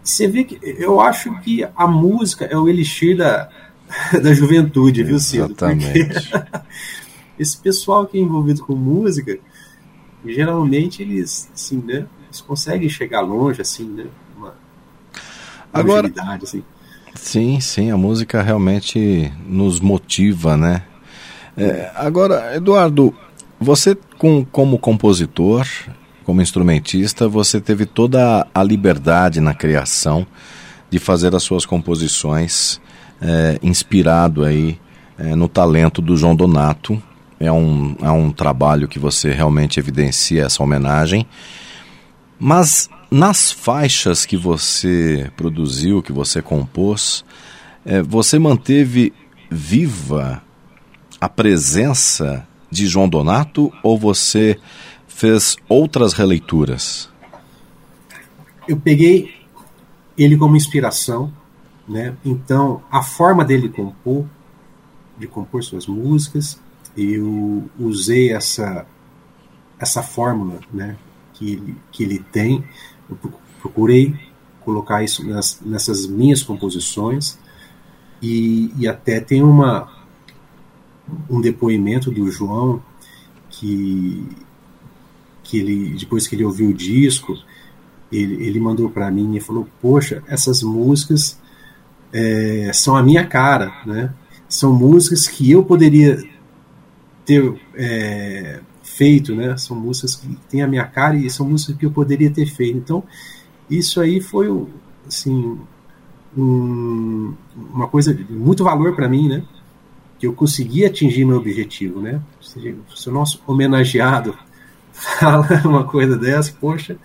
você 0.02 0.26
vê 0.26 0.44
que 0.44 0.58
eu 0.62 1.00
acho 1.00 1.38
que 1.40 1.66
a 1.76 1.86
música 1.86 2.44
é 2.46 2.56
o 2.56 2.68
elixir 2.68 3.16
da, 3.16 3.48
da 4.22 4.32
juventude, 4.32 5.02
viu, 5.02 5.18
Cido? 5.18 5.46
Exatamente. 5.46 6.30
Esse 7.38 7.56
pessoal 7.56 8.06
que 8.06 8.18
é 8.18 8.20
envolvido 8.20 8.62
com 8.62 8.74
música, 8.74 9.38
geralmente 10.26 11.02
eles, 11.02 11.50
assim, 11.54 11.78
né? 11.78 12.06
Eles 12.26 12.40
conseguem 12.40 12.88
chegar 12.88 13.20
longe, 13.20 13.62
assim, 13.62 13.88
né? 13.88 14.06
Uma 14.36 14.54
Agora, 15.72 16.12
assim. 16.42 16.62
sim, 17.14 17.60
sim, 17.60 17.90
a 17.90 17.96
música 17.96 18.42
realmente 18.42 19.32
nos 19.46 19.80
motiva, 19.80 20.56
né? 20.56 20.82
É, 21.56 21.90
agora, 21.94 22.54
Eduardo, 22.56 23.14
você 23.58 23.96
com, 24.18 24.44
como 24.44 24.78
compositor, 24.78 25.66
como 26.24 26.42
instrumentista, 26.42 27.28
você 27.28 27.60
teve 27.60 27.86
toda 27.86 28.46
a 28.54 28.62
liberdade 28.62 29.40
na 29.40 29.54
criação 29.54 30.26
de 30.90 30.98
fazer 30.98 31.34
as 31.34 31.42
suas 31.42 31.64
composições 31.64 32.80
é, 33.20 33.58
inspirado 33.62 34.44
aí 34.44 34.78
é, 35.18 35.34
no 35.34 35.48
talento 35.48 36.00
do 36.00 36.16
João 36.16 36.34
Donato, 36.34 37.00
é 37.38 37.50
um, 37.50 37.96
é 38.02 38.10
um 38.10 38.30
trabalho 38.30 38.86
que 38.86 38.98
você 38.98 39.32
realmente 39.32 39.80
evidencia 39.80 40.44
essa 40.44 40.62
homenagem. 40.62 41.26
Mas 42.38 42.88
nas 43.10 43.50
faixas 43.50 44.26
que 44.26 44.36
você 44.36 45.30
produziu, 45.36 46.02
que 46.02 46.12
você 46.12 46.42
compôs, 46.42 47.24
é, 47.84 48.02
você 48.02 48.38
manteve 48.38 49.12
viva 49.50 50.42
a 51.20 51.28
presença 51.28 52.46
de 52.70 52.86
João 52.86 53.08
Donato 53.08 53.72
ou 53.82 53.98
você 53.98 54.58
fez 55.20 55.58
outras 55.68 56.14
releituras? 56.14 57.10
Eu 58.66 58.78
peguei 58.78 59.34
ele 60.16 60.34
como 60.34 60.56
inspiração, 60.56 61.30
né? 61.86 62.16
Então 62.24 62.82
a 62.90 63.02
forma 63.02 63.44
dele 63.44 63.68
compor, 63.68 64.24
de 65.18 65.26
compor 65.26 65.62
suas 65.62 65.86
músicas, 65.86 66.58
eu 66.96 67.68
usei 67.78 68.32
essa 68.32 68.86
essa 69.78 70.02
fórmula, 70.02 70.58
né? 70.72 70.96
Que 71.34 71.52
ele, 71.52 71.76
que 71.92 72.02
ele 72.02 72.18
tem, 72.18 72.64
eu 73.08 73.18
procurei 73.60 74.14
colocar 74.60 75.02
isso 75.02 75.26
nas, 75.26 75.60
nessas 75.60 76.06
minhas 76.06 76.42
composições 76.42 77.38
e, 78.22 78.72
e 78.78 78.88
até 78.88 79.20
tem 79.20 79.42
uma 79.42 80.00
um 81.28 81.42
depoimento 81.42 82.10
do 82.10 82.30
João 82.30 82.82
que 83.50 84.26
que 85.50 85.58
ele 85.58 85.96
depois 85.98 86.28
que 86.28 86.36
ele 86.36 86.44
ouviu 86.44 86.70
o 86.70 86.74
disco 86.74 87.36
ele, 88.12 88.46
ele 88.46 88.60
mandou 88.60 88.88
para 88.88 89.10
mim 89.10 89.34
e 89.34 89.40
falou 89.40 89.66
poxa 89.82 90.22
essas 90.28 90.62
músicas 90.62 91.38
é, 92.12 92.70
são 92.72 92.96
a 92.96 93.02
minha 93.02 93.26
cara 93.26 93.72
né? 93.84 94.14
São 94.48 94.72
músicas 94.72 95.28
que 95.28 95.50
eu 95.50 95.64
poderia 95.64 96.22
ter 97.24 97.60
é, 97.74 98.60
feito 98.82 99.34
né? 99.34 99.56
São 99.56 99.76
músicas 99.76 100.16
que 100.16 100.28
têm 100.48 100.62
a 100.62 100.68
minha 100.68 100.84
cara 100.84 101.16
e 101.16 101.28
são 101.28 101.48
músicas 101.48 101.76
que 101.76 101.86
eu 101.86 101.90
poderia 101.90 102.30
ter 102.30 102.46
feito. 102.46 102.78
Então 102.78 103.02
isso 103.68 104.00
aí 104.00 104.20
foi 104.20 104.48
assim 105.06 105.58
um, 106.36 107.34
uma 107.56 107.88
coisa 107.88 108.14
de 108.14 108.24
muito 108.32 108.62
valor 108.62 108.94
para 108.94 109.08
mim 109.08 109.28
né? 109.28 109.42
Que 110.18 110.26
eu 110.26 110.32
consegui 110.32 110.84
atingir 110.84 111.24
meu 111.24 111.38
objetivo, 111.38 112.00
né? 112.00 112.20
Se, 112.40 112.76
se 112.94 113.08
o 113.08 113.12
nosso 113.12 113.42
homenageado 113.46 114.36
fala 115.00 115.46
uma 115.64 115.84
coisa 115.84 116.16
dessa, 116.16 116.52
poxa, 116.52 116.96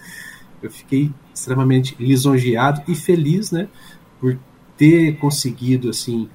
eu 0.61 0.69
fiquei 0.69 1.11
extremamente 1.33 1.95
lisonjeado 1.99 2.81
e 2.87 2.95
feliz, 2.95 3.51
né? 3.51 3.67
Por 4.19 4.37
ter 4.77 5.17
conseguido, 5.17 5.89
assim, 5.89 6.29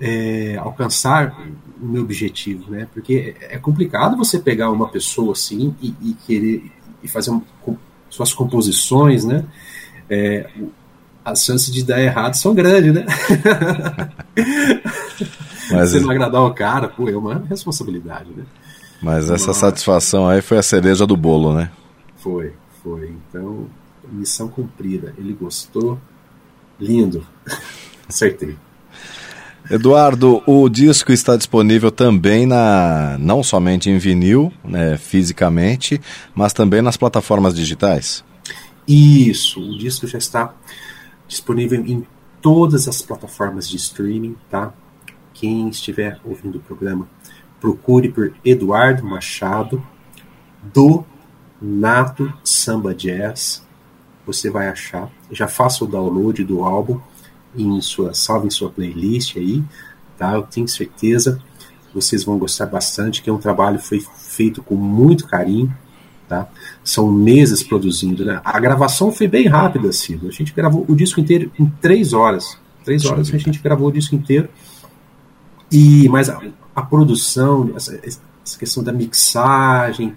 é, 0.00 0.56
alcançar 0.56 1.36
o 1.80 1.86
meu 1.86 2.02
objetivo, 2.02 2.70
né? 2.70 2.88
Porque 2.92 3.34
é 3.40 3.58
complicado 3.58 4.16
você 4.16 4.38
pegar 4.38 4.70
uma 4.70 4.88
pessoa 4.88 5.32
assim 5.32 5.74
e, 5.80 5.94
e 6.02 6.14
querer 6.26 6.70
e 7.02 7.08
fazer 7.08 7.30
um, 7.30 7.42
suas 8.08 8.32
composições, 8.32 9.24
né? 9.24 9.44
É, 10.08 10.48
as 11.24 11.44
chances 11.44 11.72
de 11.72 11.82
dar 11.82 12.00
errado 12.00 12.34
são 12.34 12.54
grandes, 12.54 12.92
né? 12.92 13.06
Mas, 15.70 15.90
Você 15.90 16.00
não 16.00 16.10
agradar 16.10 16.42
o 16.42 16.52
cara, 16.52 16.88
pô, 16.88 17.08
é 17.08 17.16
uma 17.16 17.44
responsabilidade, 17.48 18.30
né? 18.36 18.44
Mas 19.04 19.28
essa 19.28 19.48
Nossa. 19.48 19.60
satisfação 19.60 20.26
aí 20.26 20.40
foi 20.40 20.56
a 20.56 20.62
cereja 20.62 21.06
do 21.06 21.14
bolo, 21.14 21.52
né? 21.52 21.70
Foi, 22.16 22.54
foi. 22.82 23.12
Então, 23.28 23.66
missão 24.10 24.48
cumprida. 24.48 25.12
Ele 25.18 25.34
gostou. 25.34 26.00
Lindo. 26.80 27.26
Acertei. 28.08 28.56
Eduardo, 29.70 30.42
o 30.46 30.68
disco 30.70 31.12
está 31.12 31.36
disponível 31.36 31.90
também 31.90 32.46
na 32.46 33.16
não 33.18 33.42
somente 33.42 33.90
em 33.90 33.98
vinil, 33.98 34.50
né, 34.62 34.96
fisicamente, 34.96 36.00
mas 36.34 36.52
também 36.52 36.80
nas 36.80 36.96
plataformas 36.96 37.54
digitais. 37.54 38.24
Isso, 38.86 39.60
o 39.60 39.78
disco 39.78 40.06
já 40.06 40.18
está 40.18 40.54
disponível 41.28 41.82
em 41.86 42.06
todas 42.42 42.88
as 42.88 43.00
plataformas 43.00 43.68
de 43.68 43.76
streaming, 43.76 44.36
tá? 44.50 44.72
Quem 45.32 45.68
estiver 45.68 46.20
ouvindo 46.24 46.56
o 46.56 46.60
programa, 46.60 47.08
procure 47.64 48.10
por 48.10 48.34
Eduardo 48.44 49.02
Machado 49.02 49.82
do 50.62 51.02
Nato 51.62 52.30
Samba 52.44 52.94
Jazz. 52.94 53.66
Você 54.26 54.50
vai 54.50 54.68
achar. 54.68 55.10
Já 55.30 55.48
faça 55.48 55.82
o 55.82 55.86
download 55.86 56.44
do 56.44 56.62
álbum 56.62 57.00
em 57.56 57.80
sua 57.80 58.12
salve 58.12 58.48
em 58.48 58.50
sua 58.50 58.68
playlist 58.68 59.38
aí, 59.38 59.64
tá? 60.18 60.34
Eu 60.34 60.42
tenho 60.42 60.68
certeza 60.68 61.40
vocês 61.94 62.22
vão 62.24 62.36
gostar 62.36 62.66
bastante, 62.66 63.22
que 63.22 63.30
é 63.30 63.32
um 63.32 63.38
trabalho 63.38 63.78
foi 63.78 64.00
feito 64.18 64.60
com 64.62 64.74
muito 64.74 65.26
carinho, 65.26 65.72
tá? 66.28 66.48
São 66.82 67.10
meses 67.10 67.62
produzindo, 67.62 68.26
né? 68.26 68.42
A 68.44 68.60
gravação 68.60 69.10
foi 69.10 69.26
bem 69.26 69.46
rápida, 69.46 69.90
Ciro. 69.90 70.28
A 70.28 70.32
gente 70.32 70.52
gravou 70.52 70.84
o 70.86 70.94
disco 70.94 71.18
inteiro 71.18 71.50
em 71.58 71.64
três 71.80 72.12
horas. 72.12 72.58
Três 72.84 73.06
horas 73.06 73.32
a 73.32 73.38
gente 73.38 73.58
gravou 73.60 73.88
o 73.88 73.92
disco 73.92 74.14
inteiro. 74.14 74.50
E, 75.72 76.08
mas 76.08 76.28
a, 76.74 76.82
produção, 76.82 77.72
essa, 77.76 77.98
essa 78.02 78.58
questão 78.58 78.82
da 78.82 78.92
mixagem, 78.92 80.14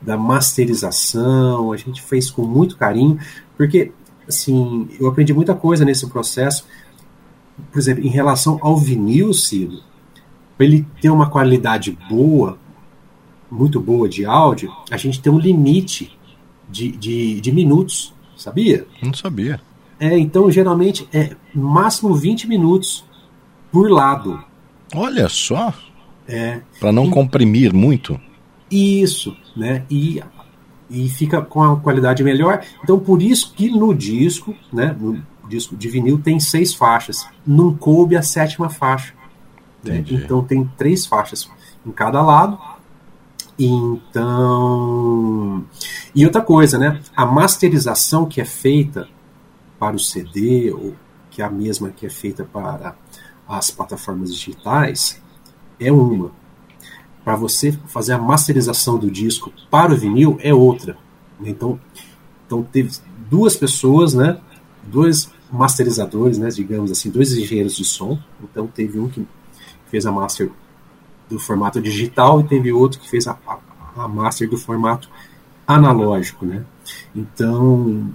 da 0.00 0.16
masterização, 0.16 1.72
a 1.72 1.76
gente 1.76 2.00
fez 2.02 2.30
com 2.30 2.42
muito 2.42 2.76
carinho, 2.76 3.18
porque 3.56 3.92
assim, 4.26 4.88
eu 4.98 5.08
aprendi 5.08 5.34
muita 5.34 5.54
coisa 5.54 5.84
nesse 5.84 6.06
processo. 6.08 6.64
Por 7.70 7.78
exemplo, 7.78 8.04
em 8.04 8.08
relação 8.08 8.58
ao 8.62 8.76
vinil, 8.76 9.32
Ciro, 9.34 9.80
para 10.56 10.66
ele 10.66 10.86
ter 11.00 11.10
uma 11.10 11.28
qualidade 11.28 11.96
boa, 12.08 12.58
muito 13.50 13.80
boa 13.80 14.08
de 14.08 14.24
áudio, 14.24 14.72
a 14.90 14.96
gente 14.96 15.20
tem 15.20 15.32
um 15.32 15.38
limite 15.38 16.18
de, 16.68 16.90
de, 16.92 17.40
de 17.40 17.52
minutos, 17.52 18.14
sabia? 18.36 18.86
Não 19.02 19.12
sabia. 19.12 19.60
É, 19.98 20.18
então 20.18 20.50
geralmente 20.50 21.06
é 21.12 21.36
máximo 21.54 22.14
20 22.14 22.48
minutos 22.48 23.04
por 23.70 23.90
lado. 23.90 24.42
Olha 24.94 25.28
só. 25.28 25.74
É. 26.30 26.60
Para 26.78 26.92
não 26.92 27.06
e, 27.06 27.10
comprimir 27.10 27.74
muito. 27.74 28.18
Isso, 28.70 29.36
né? 29.56 29.84
E, 29.90 30.22
e 30.88 31.08
fica 31.08 31.42
com 31.42 31.62
a 31.62 31.76
qualidade 31.76 32.22
melhor. 32.22 32.62
Então 32.82 32.98
por 32.98 33.20
isso 33.20 33.52
que 33.52 33.68
no 33.68 33.92
disco, 33.92 34.54
né? 34.72 34.96
No 34.98 35.20
disco 35.48 35.76
de 35.76 35.88
vinil 35.88 36.20
tem 36.20 36.38
seis 36.38 36.72
faixas. 36.72 37.26
Não 37.44 37.74
coube 37.74 38.16
a 38.16 38.22
sétima 38.22 38.70
faixa. 38.70 39.12
Né? 39.82 40.04
Então 40.08 40.44
tem 40.44 40.64
três 40.76 41.04
faixas 41.04 41.50
em 41.84 41.90
cada 41.90 42.22
lado. 42.22 42.56
Então. 43.58 44.84
E 46.14 46.24
outra 46.24 46.40
coisa, 46.40 46.78
né? 46.78 47.00
A 47.16 47.26
masterização 47.26 48.24
que 48.24 48.40
é 48.40 48.44
feita 48.44 49.08
para 49.78 49.96
o 49.96 49.98
CD, 49.98 50.70
ou 50.70 50.94
que 51.30 51.42
é 51.42 51.44
a 51.44 51.50
mesma 51.50 51.90
que 51.90 52.06
é 52.06 52.10
feita 52.10 52.44
para 52.44 52.94
as 53.48 53.70
plataformas 53.70 54.32
digitais 54.32 55.20
é 55.80 55.90
uma. 55.90 56.30
Para 57.24 57.36
você 57.36 57.72
fazer 57.86 58.12
a 58.12 58.18
masterização 58.18 58.98
do 58.98 59.10
disco 59.10 59.52
para 59.70 59.92
o 59.92 59.96
vinil 59.96 60.38
é 60.40 60.52
outra. 60.52 60.96
Então, 61.40 61.80
então 62.46 62.62
teve 62.62 62.90
duas 63.30 63.56
pessoas, 63.56 64.14
né? 64.14 64.38
Dois 64.84 65.30
masterizadores, 65.50 66.38
né? 66.38 66.48
Digamos 66.48 66.90
assim, 66.90 67.10
dois 67.10 67.32
engenheiros 67.32 67.76
de 67.76 67.84
som. 67.84 68.18
Então 68.42 68.66
teve 68.66 68.98
um 68.98 69.08
que 69.08 69.26
fez 69.90 70.06
a 70.06 70.12
master 70.12 70.50
do 71.28 71.38
formato 71.38 71.80
digital 71.80 72.40
e 72.40 72.44
teve 72.44 72.72
outro 72.72 73.00
que 73.00 73.08
fez 73.08 73.26
a, 73.26 73.38
a, 73.46 73.58
a 74.04 74.08
master 74.08 74.48
do 74.48 74.58
formato 74.58 75.08
analógico, 75.66 76.44
né? 76.44 76.64
Então 77.14 78.12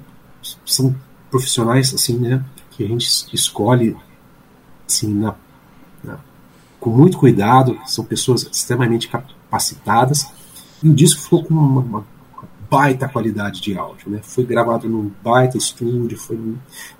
são 0.66 0.96
profissionais 1.32 1.94
assim, 1.94 2.18
né? 2.18 2.44
Que 2.72 2.84
a 2.84 2.88
gente 2.88 3.08
escolhe 3.34 3.96
assim, 4.88 5.14
na, 5.14 5.36
com 6.86 6.92
muito 6.92 7.18
cuidado, 7.18 7.80
são 7.88 8.06
pessoas 8.06 8.44
extremamente 8.44 9.08
capacitadas, 9.08 10.28
e 10.84 10.88
o 10.88 10.94
disco 10.94 11.20
ficou 11.20 11.44
com 11.44 11.52
uma, 11.52 11.82
uma 11.82 12.08
baita 12.70 13.10
qualidade 13.10 13.60
de 13.60 13.76
áudio, 13.76 14.12
né? 14.12 14.20
Foi 14.22 14.46
gravado 14.46 14.88
num 14.88 15.12
baita 15.24 15.58
estúdio, 15.58 16.16
foi 16.16 16.38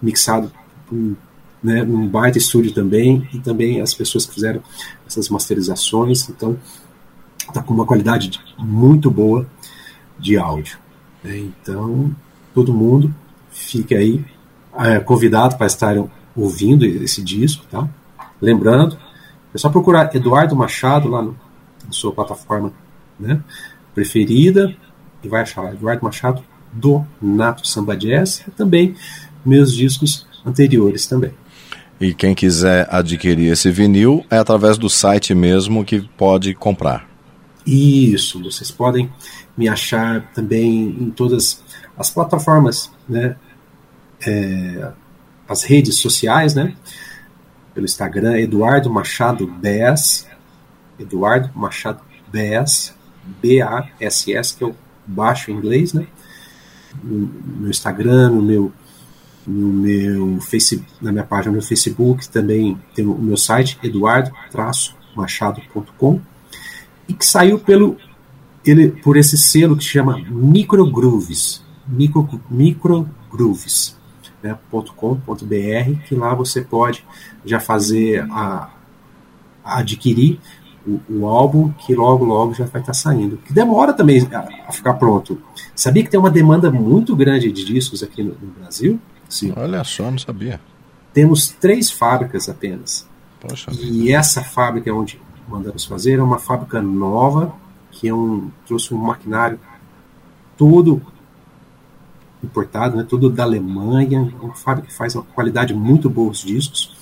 mixado 0.02 0.52
um, 0.92 1.16
né, 1.62 1.84
num 1.84 2.08
baita 2.08 2.40
estúdio 2.40 2.74
também, 2.74 3.30
e 3.32 3.38
também 3.38 3.80
as 3.80 3.94
pessoas 3.94 4.26
que 4.26 4.34
fizeram 4.34 4.60
essas 5.06 5.30
masterizações, 5.30 6.28
então 6.30 6.58
tá 7.54 7.62
com 7.62 7.72
uma 7.72 7.86
qualidade 7.86 8.42
muito 8.58 9.12
boa 9.12 9.46
de 10.18 10.36
áudio. 10.36 10.80
Né? 11.24 11.38
Então, 11.38 12.10
todo 12.56 12.74
mundo 12.74 13.14
fique 13.52 13.94
aí 13.94 14.26
é, 14.80 15.00
convidado 15.00 15.58
para 15.58 15.68
estarem 15.68 16.10
ouvindo 16.36 16.84
esse 16.86 17.22
disco, 17.22 17.64
tá? 17.70 17.88
Lembrando, 18.42 19.05
é 19.56 19.58
só 19.58 19.70
procurar 19.70 20.14
Eduardo 20.14 20.54
Machado 20.54 21.08
lá 21.08 21.22
no, 21.22 21.36
na 21.86 21.92
sua 21.92 22.12
plataforma 22.12 22.74
né, 23.18 23.42
preferida 23.94 24.76
e 25.24 25.30
vai 25.30 25.44
achar 25.44 25.74
Eduardo 25.74 26.04
Machado 26.04 26.44
do 26.74 27.06
Nato 27.22 27.66
Samba 27.66 27.96
Jazz 27.96 28.44
e 28.46 28.52
também 28.52 28.96
meus 29.46 29.74
discos 29.74 30.28
anteriores 30.46 31.08
também. 31.08 31.32
E 32.02 32.14
quem 32.14 32.36
quiser 32.36 32.86
adquirir 32.92 33.54
esse 33.54 33.72
vinil 33.72 34.26
é 34.30 34.38
através 34.38 34.78
do 34.78 34.90
site 34.90 35.34
mesmo 35.34 35.86
que 35.86 36.02
pode 36.02 36.54
comprar. 36.54 37.08
Isso, 37.66 38.44
vocês 38.44 38.70
podem 38.70 39.10
me 39.58 39.70
achar 39.70 40.30
também 40.34 40.98
em 41.00 41.10
todas 41.10 41.64
as 41.98 42.10
plataformas, 42.10 42.92
né? 43.08 43.38
É, 44.28 44.92
as 45.48 45.64
redes 45.64 45.96
sociais, 45.96 46.54
né? 46.54 46.76
Pelo 47.76 47.86
Instagram, 47.86 48.40
Eduardo 48.40 48.90
Machado 48.90 49.46
BS, 49.46 50.26
Eduardo 50.98 51.52
Machado 51.54 52.02
BS, 52.32 52.96
B-A-S-S, 53.42 54.56
que 54.56 54.64
eu 54.64 54.74
baixo 55.06 55.52
em 55.52 55.56
inglês, 55.56 55.92
né? 55.94 56.08
No, 57.04 57.70
Instagram, 57.70 58.30
no 58.30 58.42
meu 58.42 58.72
no 59.46 59.72
meu 59.72 60.40
Facebook, 60.42 60.92
na 61.00 61.12
minha 61.12 61.24
página 61.24 61.56
no 61.56 61.62
Facebook, 61.62 62.28
também 62.30 62.82
tem 62.96 63.06
o 63.06 63.16
meu 63.16 63.38
site, 63.38 63.78
eduardo-machado.com, 63.84 66.20
e 67.08 67.14
que 67.14 67.24
saiu 67.24 67.60
pelo 67.60 67.96
ele, 68.66 68.90
por 68.90 69.18
esse 69.18 69.38
selo 69.38 69.78
que 69.78 69.84
se 69.84 69.92
chama 69.92 70.18
Microgrooves, 70.28 71.64
micro, 71.88 72.28
microgrooves, 72.50 73.90
né, 73.90 73.96
.com.br, 74.54 76.00
que 76.08 76.16
lá 76.16 76.34
você 76.34 76.62
pode 76.62 77.06
já 77.44 77.60
fazer 77.60 78.22
a, 78.32 78.70
a 79.64 79.80
adquirir 79.80 80.40
o, 80.86 81.00
o, 81.10 81.26
álbum 81.26 81.72
que 81.72 81.96
logo 81.96 82.24
logo 82.24 82.54
já 82.54 82.66
vai 82.66 82.82
estar 82.82 82.94
saindo. 82.94 83.38
Que 83.38 83.52
demora 83.52 83.94
também 83.94 84.28
a, 84.32 84.68
a, 84.68 84.72
ficar 84.72 84.94
pronto. 84.94 85.42
Sabia 85.76 86.04
que 86.04 86.10
tem 86.10 86.20
uma 86.20 86.30
demanda 86.30 86.70
muito 86.70 87.16
grande 87.16 87.52
de 87.52 87.66
discos 87.66 88.04
aqui 88.04 88.24
no, 88.24 88.36
no 88.40 88.52
Brasil? 88.60 89.00
Sim. 89.28 89.52
Olha 89.56 89.84
só, 89.84 90.12
não 90.12 90.20
sabia. 90.20 90.62
Temos 91.14 91.48
três 91.48 91.90
fábricas 91.90 92.48
apenas. 92.48 93.08
Poxa 93.40 93.72
e 93.72 93.76
vida. 93.76 94.14
essa 94.14 94.44
fábrica 94.44 94.94
onde 94.94 95.20
mandamos 95.48 95.86
fazer 95.86 96.20
é 96.20 96.24
uma 96.24 96.40
fábrica 96.40 96.82
nova 96.82 97.54
que 97.92 98.08
é 98.08 98.14
um, 98.14 98.50
trouxe 98.66 98.94
um 98.94 98.98
maquinário 98.98 99.60
todo 100.58 101.02
importado, 102.46 102.98
né, 102.98 103.06
todo 103.08 103.30
da 103.30 103.44
Alemanha, 103.44 104.34
uma 104.42 104.54
fábrica 104.54 104.88
que 104.88 104.94
faz 104.94 105.16
uma 105.16 105.24
qualidade 105.24 105.74
muito 105.74 106.10
boa 106.10 106.32
os 106.32 106.40
discos. 106.40 106.96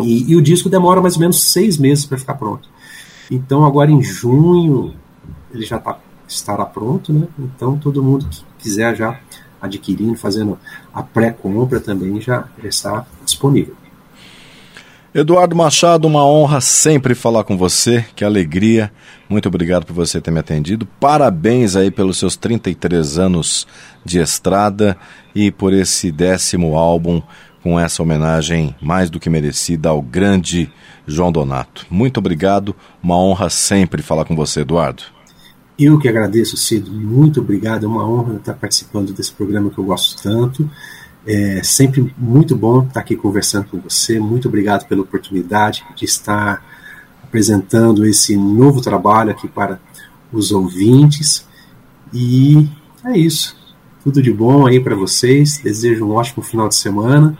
E, 0.00 0.32
e 0.32 0.36
o 0.36 0.42
disco 0.42 0.68
demora 0.68 1.00
mais 1.00 1.14
ou 1.14 1.20
menos 1.20 1.42
seis 1.52 1.78
meses 1.78 2.04
para 2.04 2.18
ficar 2.18 2.34
pronto. 2.34 2.68
Então 3.30 3.64
agora 3.64 3.90
em 3.90 4.02
junho 4.02 4.94
ele 5.52 5.64
já 5.64 5.78
tá, 5.78 5.98
estará 6.26 6.64
pronto, 6.64 7.12
né? 7.12 7.28
Então 7.38 7.78
todo 7.78 8.02
mundo 8.02 8.26
que 8.28 8.44
quiser 8.58 8.96
já 8.96 9.20
adquirindo, 9.60 10.16
fazendo 10.16 10.58
a 10.92 11.02
pré-compra 11.02 11.80
também 11.80 12.20
já 12.20 12.48
está 12.62 13.06
disponível. 13.24 13.76
Eduardo 15.14 15.54
Machado, 15.54 16.08
uma 16.08 16.26
honra 16.26 16.60
sempre 16.60 17.14
falar 17.14 17.44
com 17.44 17.56
você, 17.56 18.04
que 18.16 18.24
alegria. 18.24 18.90
Muito 19.28 19.46
obrigado 19.46 19.86
por 19.86 19.92
você 19.92 20.20
ter 20.20 20.32
me 20.32 20.40
atendido. 20.40 20.88
Parabéns 20.98 21.76
aí 21.76 21.88
pelos 21.88 22.18
seus 22.18 22.34
33 22.34 23.16
anos 23.16 23.64
de 24.04 24.18
estrada 24.18 24.96
e 25.32 25.52
por 25.52 25.72
esse 25.72 26.10
décimo 26.10 26.76
álbum 26.76 27.22
com 27.62 27.78
essa 27.78 28.02
homenagem 28.02 28.74
mais 28.82 29.08
do 29.08 29.20
que 29.20 29.30
merecida 29.30 29.88
ao 29.88 30.02
grande 30.02 30.68
João 31.06 31.30
Donato. 31.30 31.86
Muito 31.88 32.18
obrigado, 32.18 32.74
uma 33.00 33.16
honra 33.16 33.48
sempre 33.48 34.02
falar 34.02 34.24
com 34.24 34.34
você, 34.34 34.62
Eduardo. 34.62 35.04
Eu 35.78 35.96
que 35.96 36.08
agradeço, 36.08 36.56
Cid, 36.56 36.90
muito 36.90 37.40
obrigado. 37.40 37.84
É 37.84 37.88
uma 37.88 38.04
honra 38.04 38.34
estar 38.34 38.54
participando 38.54 39.12
desse 39.12 39.32
programa 39.32 39.70
que 39.70 39.78
eu 39.78 39.84
gosto 39.84 40.20
tanto. 40.20 40.68
É 41.26 41.62
sempre 41.62 42.14
muito 42.18 42.54
bom 42.54 42.82
estar 42.82 43.00
aqui 43.00 43.16
conversando 43.16 43.66
com 43.66 43.78
você. 43.80 44.18
Muito 44.18 44.48
obrigado 44.48 44.86
pela 44.86 45.02
oportunidade 45.02 45.84
de 45.96 46.04
estar 46.04 46.62
apresentando 47.22 48.04
esse 48.04 48.36
novo 48.36 48.80
trabalho 48.80 49.30
aqui 49.30 49.48
para 49.48 49.80
os 50.32 50.52
ouvintes. 50.52 51.46
E 52.12 52.68
é 53.04 53.18
isso. 53.18 53.56
Tudo 54.02 54.22
de 54.22 54.32
bom 54.32 54.66
aí 54.66 54.78
para 54.78 54.94
vocês. 54.94 55.58
Desejo 55.58 56.04
um 56.04 56.12
ótimo 56.12 56.42
final 56.42 56.68
de 56.68 56.74
semana. 56.74 57.36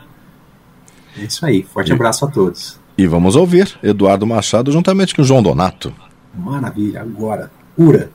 É 1.19 1.25
isso 1.25 1.45
aí. 1.45 1.63
Forte 1.63 1.91
e, 1.91 1.93
abraço 1.93 2.25
a 2.25 2.29
todos. 2.29 2.81
E 2.97 3.07
vamos 3.07 3.37
ouvir 3.37 3.79
Eduardo 3.83 4.27
Machado 4.27 4.73
juntamente 4.73 5.15
com 5.15 5.23
João 5.23 5.43
Donato. 5.43 5.95
Maravilha. 6.35 7.03
Agora, 7.03 7.51
Ura. 7.77 8.11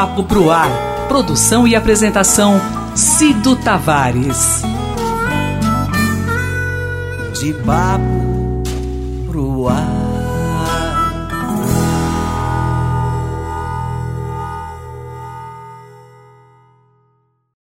Papo 0.00 0.24
pro 0.24 0.50
Ar. 0.50 0.70
Produção 1.08 1.68
e 1.68 1.76
apresentação 1.76 2.58
Cido 2.94 3.54
Tavares. 3.54 4.62
De 7.38 7.52
papo 7.52 8.62
pro 9.26 9.68
ar. 9.68 9.99